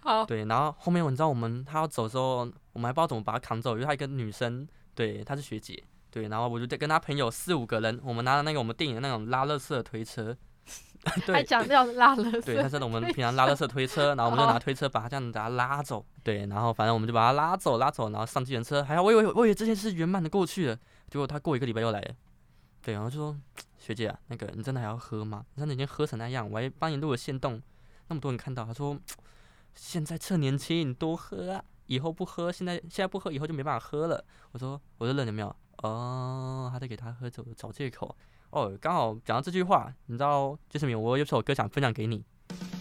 [0.01, 0.25] 好。
[0.25, 2.39] 对，然后后面你知道我们他要走的时候，
[2.73, 5.81] 我们还不知道怎么把他扛走，因为他一个女生，对，她是学姐，
[6.11, 10.37] 对，然后我就在跟他朋友四五个人，我们拿着那个我们电影的那种拉乐色推车。
[11.24, 12.42] 对，还讲要拉垃圾。
[12.42, 16.05] 对，他是我们平常拉垃圾推车，然后我们就拿推车把他这样子把他拉走。
[16.22, 18.82] 对，然后反正我们就把他拉走，拉走，然后上计程车。
[18.82, 20.76] 还好，我以为我以为这件事圆满的过去了，
[21.09, 22.14] 结果他过一个礼拜又来了。
[22.82, 23.36] 对，然后就说
[23.78, 25.44] 学姐啊，那个你真的还要喝吗？
[25.55, 27.62] 你真的已经喝成那样，我还帮你录了线动，
[28.09, 28.64] 那么多人看到。
[28.64, 28.99] 他说
[29.74, 34.22] 现在趁年轻，你多喝啊，以后不喝，现在现在不喝，以后就没办法喝了。
[34.53, 35.55] 我说我就认了没有？
[35.82, 38.16] 哦，还得给他喝酒找借口。
[38.51, 42.22] 哦，刚好讲到这句话，你知道就是我有首歌想分享给你。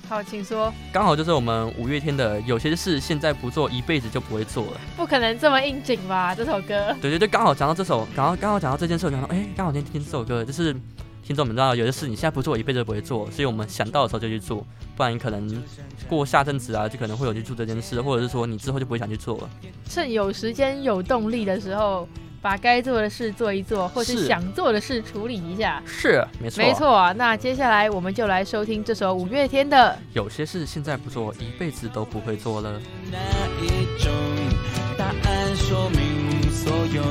[0.08, 0.74] 好，请说。
[0.94, 4.72] 刚好就是我们五月天的《有些事现在不做，一辈子就不会做了》。
[4.96, 6.34] 不可能这么应景吧？
[6.34, 6.96] 这首歌。
[7.02, 10.74] 对对对，刚好讲到这首，刚好刚好讲到这件事，我想到，哎，刚好今天听这首歌，就是
[11.22, 14.66] 听众们知道，有些事你现在不做，一辈子就不会做，所以我们想到的时候就去做，
[14.96, 15.62] 不然你可能
[16.08, 19.50] 过下阵子啊，就可能会有去做这件事，或者是说你之后就不会想去做了。
[19.90, 22.08] 趁有时间有动力的时候。
[22.48, 27.12] 把该做的事做一做，或是想做的事处理一下，是没错，没错啊。
[27.12, 32.80] 那接下来我们就来收听这首五月天的《有些事现在不做，一辈子都不会做了》。
[33.12, 33.18] 那
[33.66, 33.68] 一
[34.02, 34.10] 种
[34.98, 37.04] 答案说明所有，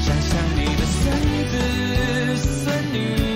[0.00, 1.14] 想想你的孙
[1.52, 3.33] 子孙女。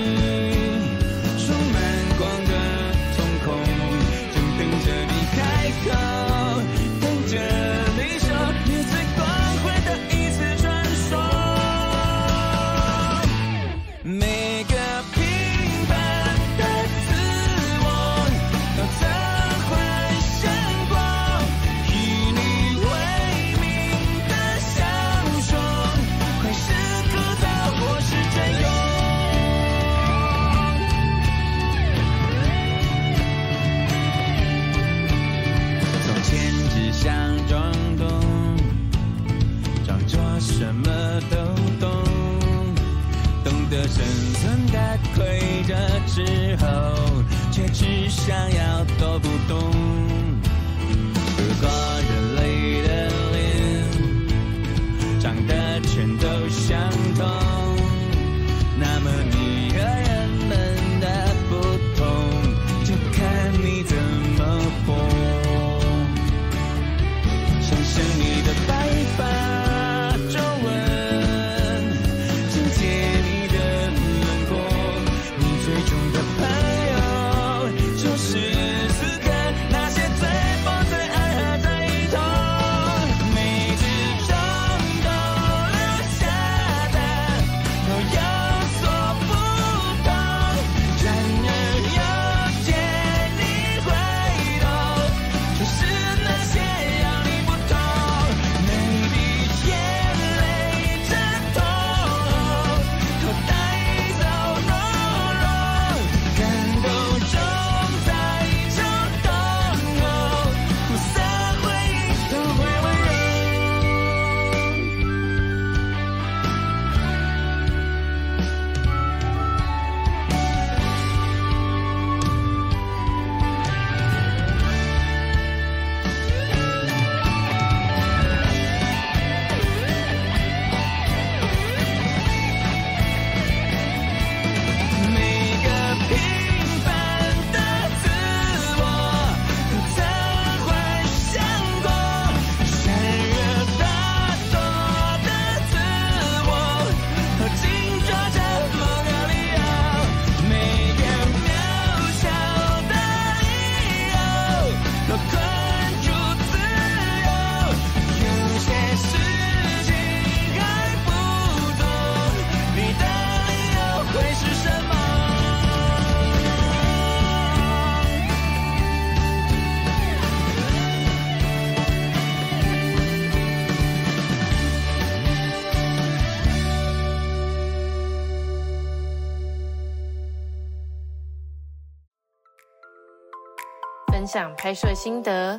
[184.28, 185.56] 享拍摄心得，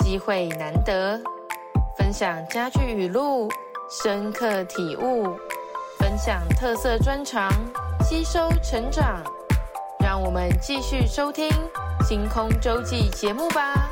[0.00, 1.18] 机会难得，
[1.96, 3.48] 分享家具语录，
[3.88, 5.24] 深刻体悟，
[5.98, 7.50] 分享特色专长，
[8.04, 9.24] 吸收成长。
[10.04, 11.48] 让我们继续收听
[12.06, 13.88] 《星空周记》节目吧。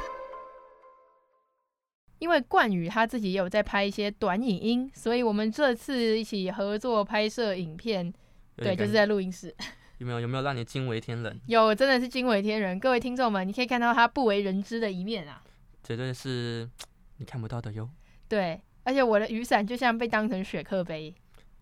[2.18, 8.12] 因为冠宇他自己也有在拍一些短影音，所以我们这次一起合作拍摄影片，
[8.56, 9.54] 对，就是在录音室。
[9.98, 11.40] 有没有有没有让你惊为天人？
[11.46, 12.78] 有，真的是惊为天人。
[12.78, 15.42] 各位听众们，你可以看到他不为人知的一面啊，
[15.82, 16.68] 绝对是
[17.16, 17.90] 你看不到的哟。
[18.28, 21.12] 对，而且我的雨伞就像被当成雪克杯，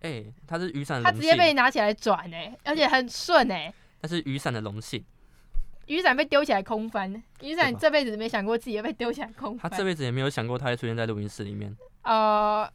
[0.01, 3.75] 哎、欸，它是雨伞，它直接被拿起来转哎、欸，而且很顺哎、欸。
[4.03, 5.03] 那是雨伞的荣幸，
[5.87, 7.11] 雨伞被丢起来空翻，
[7.41, 9.71] 雨伞这辈子没想过自己会被丢起来空翻。
[9.71, 11.75] 他这辈子也没有想过他会出现在录音室里面。
[12.03, 12.71] 呃。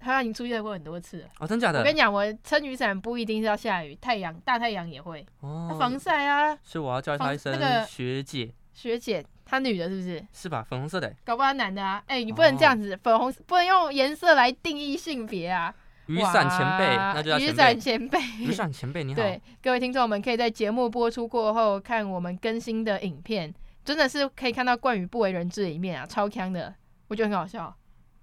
[0.00, 1.78] 它已经出现过很多次了哦，真假的？
[1.80, 6.56] 我跟你讲，我撑雨伞不一定是要下雨，太阳大太阳也会哦，防晒啊。
[6.62, 7.52] 所以我要叫他一声
[7.86, 8.44] 学姐。
[8.44, 10.26] 那个、学姐，她女的是不是？
[10.32, 10.64] 是吧？
[10.66, 11.14] 粉红色的。
[11.24, 12.02] 搞不好男的啊！
[12.06, 15.74] 哎、欸，你不能这样子，哦、粉红不能用颜色来定义性别啊。
[16.06, 18.18] 雨伞前辈，那就叫雨伞前辈。
[18.38, 19.20] 雨伞前辈，你好。
[19.20, 26.74] 对，各位听众们，可以在节目播出过后看我们更新的影片，真的是可以看到冠宇不为人知的一面啊，超强的，
[27.08, 27.72] 我觉得很好笑，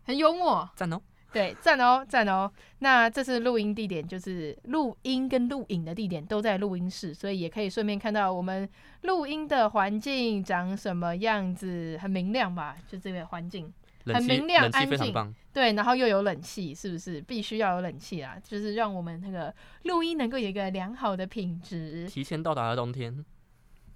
[0.04, 1.00] 很幽默，赞哦。
[1.34, 2.50] 对，赞哦，赞哦。
[2.80, 8.68] 那这次录音地点就是录音跟录影的地点都在录音室，所以也可以顺便看到我们
[9.02, 12.76] 录音的环境长什么样子，很明亮吧？
[12.88, 13.72] 就这个环境
[14.06, 15.36] 很明亮，安静。
[15.52, 17.20] 对，然后又有冷气，是不是？
[17.22, 19.54] 必须要有冷气啊，就是让我们那个
[19.84, 22.08] 录音能够有一个良好的品质。
[22.08, 23.26] 提前到达了冬天。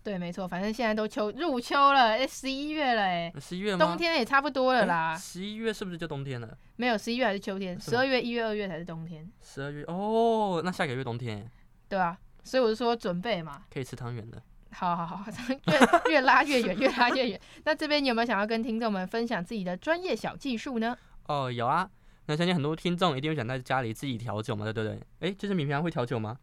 [0.03, 3.85] 对，没错，反正现在都秋入秋了，哎，十一月了，哎，十一月吗？
[3.85, 5.15] 冬天也差不多了啦。
[5.15, 6.57] 十一月是不是就冬天了？
[6.77, 9.29] 没有，十一月还是秋天，十二月、一月、二月才是冬天。
[9.41, 11.47] 十二月哦，那下个月冬天。
[11.87, 13.63] 对啊，所以我就说准备嘛。
[13.71, 14.41] 可以吃汤圆的。
[14.71, 15.25] 好好好，
[16.07, 17.39] 越越拉越远，越拉越远。
[17.65, 20.97] 那这边你有没有想要跟听众们分享自己的专业小技术呢？
[21.27, 21.87] 哦，有啊。
[22.25, 24.99] 那相信很多听众一定会想在家里自己调酒嘛，对不对？
[25.19, 26.37] 哎，就是你平常会调酒吗？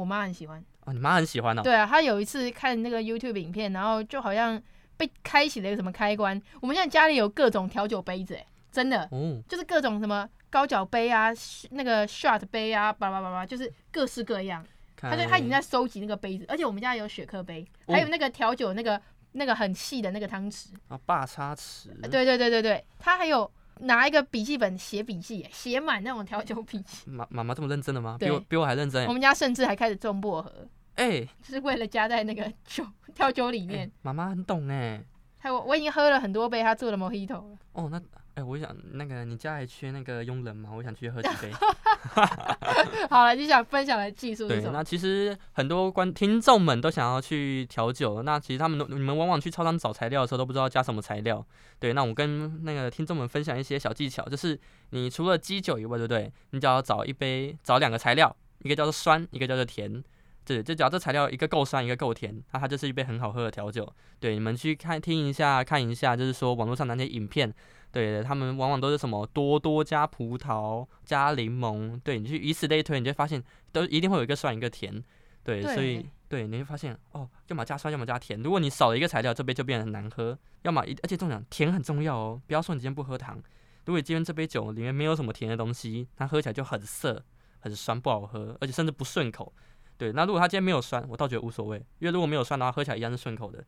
[0.00, 0.62] 我妈很喜欢。
[0.84, 1.62] 哦，你妈很喜欢哦。
[1.62, 4.60] 对啊，她有一次看那个 YouTube 影片，然后就好像
[4.96, 6.40] 被开启了一个什么开关。
[6.60, 11.30] 我们现在家里有各种调酒杯子，哎，真的，哦，就是各种什么高脚杯啊，
[11.70, 14.64] 那个 shot 杯啊，叭叭叭叭，就是各式各样。
[14.98, 18.98] 他就他已经在收集那个杯子，而且我们家有雪克杯，还有那个调酒那个
[19.32, 21.88] 那个很细的那个汤匙啊，霸叉匙。
[22.00, 23.50] 对对对对对，他还有
[23.80, 27.08] 拿一个笔记本写笔记，写满那种调酒笔记。
[27.10, 28.16] 妈妈妈这么认真的吗？
[28.18, 29.06] 比我比我还认真。
[29.06, 30.50] 我们家甚至还开始种薄荷。
[30.94, 33.90] 哎、欸，就是为了加在那个酒调酒里面。
[34.02, 35.04] 妈、欸、妈很懂哎，
[35.38, 37.58] 还有我已经喝了很多杯他做的 Mojito 了。
[37.72, 40.70] 哦，那哎、欸，我想那个你家还缺那个佣人吗？
[40.74, 41.52] 我想去喝几杯。
[43.10, 44.70] 好了，你想分享的技术是什么？
[44.70, 51.44] 对，那其实很多观听众们都想要去调酒，那其实他们都你们往往去超商找材料的时候都不知道加什么材料。
[51.78, 54.58] 对，那我跟那个听众们分享一些小技巧，就是
[54.90, 56.32] 你除了基酒以外，对不对？
[56.50, 60.02] 你只要找一杯，找两个材料，一个叫做酸，一个叫做甜。
[60.44, 63.92] 对，就只要这材料一个够酸，一个够甜，那它就是一杯很好喝的调酒。
[64.20, 67.52] 对，你们去看听一下，看一下，就是说网络上那些影片，
[67.92, 75.02] 对，他们往往都是什么多多加葡萄加柠檬，对，你去以此类推，你就发现都一定会有一个酸一个甜。
[75.42, 78.42] 对，对所以对，你会发现哦，要么加酸，要么加甜。
[78.42, 80.36] 如果你少了一个材料，这杯就变得很难喝。
[80.62, 83.40] 要么一，而且重点甜很重要哦，不要说你今天不喝糖，
[83.84, 87.24] 如果今天这杯酒里面没有什么甜的东西，它喝起来就很涩、
[87.60, 89.52] 很酸，不好喝，而且甚至不顺口。
[89.96, 93.64] 对，那如果它今天没有酸，我倒觉得无所谓，因为如果没有酸的话，喝起来一样是顺口的。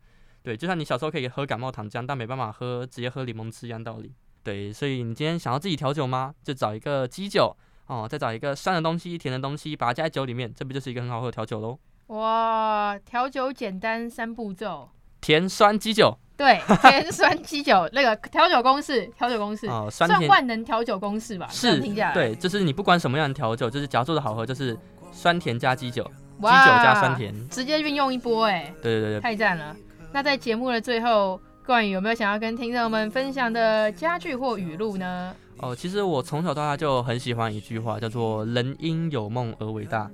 [0.48, 4.10] 对，就像你小时候可以喝感冒糖浆，但没办法喝直接喝柠檬汁一样道理。
[4.42, 6.34] 对，所以你今天想要自己调酒吗？
[6.42, 7.54] 就找一个基酒
[7.86, 11.78] 哦，再找一个酸的东西、甜的东西，把它加在酒里面，这不就是一个很好喝的调酒喽？
[12.06, 14.88] 哇，调酒简单三步骤：
[15.20, 16.16] 甜酸基酒。
[16.34, 21.46] 对，甜酸基酒那个调酒公式，调酒公式哦，算万能调酒公式吧？
[21.50, 21.78] 是，
[22.14, 24.74] 对，就是你不管什么样的调酒，就是只要做的好喝，就是。
[25.10, 28.74] 酸甜加基酒，基酒加酸甜，直接运用一波哎、欸！
[28.82, 29.74] 对对对，太赞了！
[30.18, 35.32] 那在节目的最后，冠宇有没有想要跟听众们分享的佳句或语录呢？
[35.58, 40.10] 哦，其实我从小到大就很喜欢一句话，叫做“人因有梦而伟大”。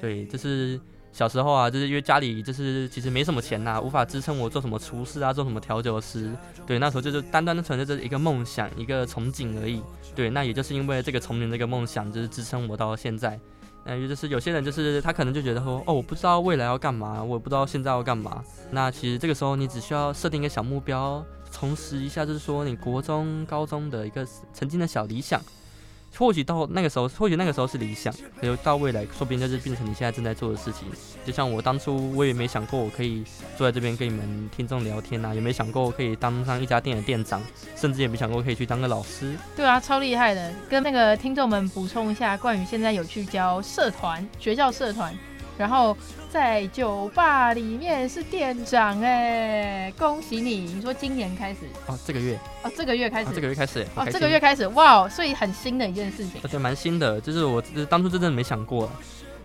[0.00, 0.80] 对，就是
[1.10, 6.30] 小时候啊，就是因为家里就是其实没什么钱呐、无法支撑我做什么厨师啊，做什么调酒师。
[6.64, 9.82] 对，那时候就是单单的存在着一个梦想，一个憧憬而已。
[10.14, 13.36] 对，那也就是因为这个憧憬，这个梦想，就是支撑我到现在。
[13.84, 18.44] 嗯，就是有些人就是他可能就觉得说，哦，我不知道未来要干嘛，我不知道现在要干嘛。
[18.70, 25.40] 那其实这个时候你只需要设定一个小目标，重拾一下，就是说你国中、高中的一个曾经的小理想。
[26.16, 30.86] 或许到那个时候，或许那个时候是理想，可是到未来，说不定就是变成你现在正在做的事情。
[31.24, 33.24] 就像我当初，我也没想过我可以
[33.56, 37.42] 坐在这边跟你们听众聊天呐、啊，也没想过我可以当上一家店的店长，
[37.76, 39.36] 甚至也没想过可以去当个老师。
[39.56, 40.52] 对啊，超厉害的！
[40.68, 45.16] 跟那个听众们补充一下，冠宇现在有去教社团，学校社团。
[45.58, 45.94] 然后
[46.32, 50.60] 在酒吧里面是店长哎，恭喜你！
[50.60, 56.40] 你说今年开始哦，这个月哦，这个月开始，哦、这个月开始哦，这个月开始哇，所以很新的一件事情。
[56.44, 58.88] 而且蛮新的，就是我就是当初真的没想过，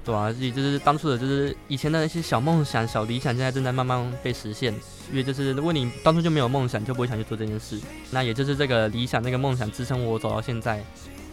[0.04, 0.32] 对吧、啊？
[0.32, 4.72] 自己就是当初的，就是以前的那些小梦想、小理想，现在正在慢慢被实现。
[5.10, 7.80] 因为就是如果你当初就没有梦想，就不会想去做这件事。
[8.12, 10.84] 那也就是这个理想、这个梦想支撑我走到现在。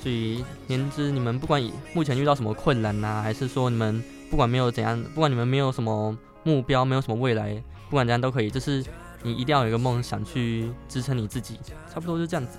[0.02, 4.02] 所以，年之你们不管目前遇到什么困难呐、啊，还是说你们。
[4.32, 7.52] 不管没有怎样，不管你们没有什么目标，没有什么未来，
[7.90, 8.82] 不管怎样都可以，就是
[9.22, 11.58] 你一定要有一个梦想去支撑你自己，
[11.92, 12.56] 差不多就这样子。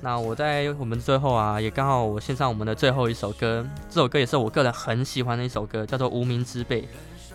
[0.00, 6.80] 那我在我们最后啊，也刚好我献上我们的最后一首歌，这首歌也是我个人很喜欢的一首歌，叫做《无名之辈》，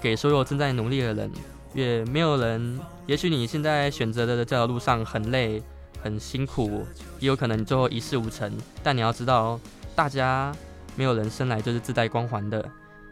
[0.02, 1.32] 给所有正在努力的人。
[1.76, 5.62] 也没有人，也许你现在选择的这条路上很累、
[6.02, 6.84] 很辛苦，
[7.20, 8.52] 也有可能你最后一事无成。
[8.82, 9.60] 但你要知道，
[9.96, 10.52] 大家
[10.96, 12.68] 没有人生来就是自带光环的。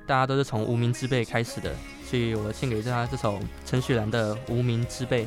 [0.05, 1.73] 大家都是从无名之辈开始的，
[2.05, 5.23] 所以我献给他这首陈雪兰的《无名之辈》。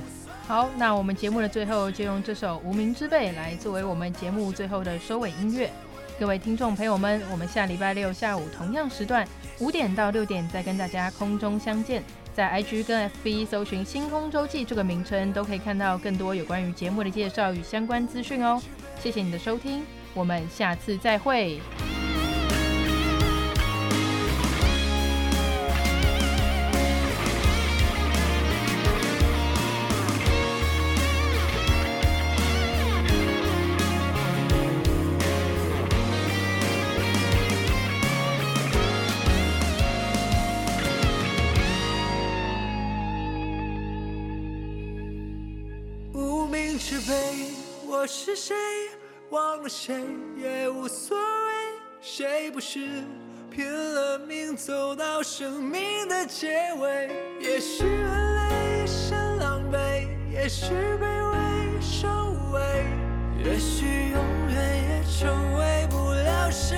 [0.46, 5.70] 好，那我们节目的最后就用这首《无名之辈》来作为我们节目最后的收尾音乐。
[6.18, 9.26] 各位听众朋友们，我们下礼拜六下午同样时段
[9.58, 12.02] 五点到六点再跟大家空中相见。
[12.34, 18.62] 在 IG 跟 FB 搜寻“星空周记”这个名称，都可以看到更多有关于节目的介绍与相关资讯哦。
[19.00, 19.82] 谢谢你的收听，
[20.14, 21.60] 我们下次再会。
[49.88, 50.04] 谁
[50.36, 51.24] 也无所谓。
[52.02, 53.02] 谁不是
[53.50, 57.08] 拼了命走到生命的结尾？
[57.40, 60.66] 也许很累，想狼狈，也许
[61.00, 62.60] 卑微，受无畏，
[63.42, 66.76] 也许永远也成为不了谁。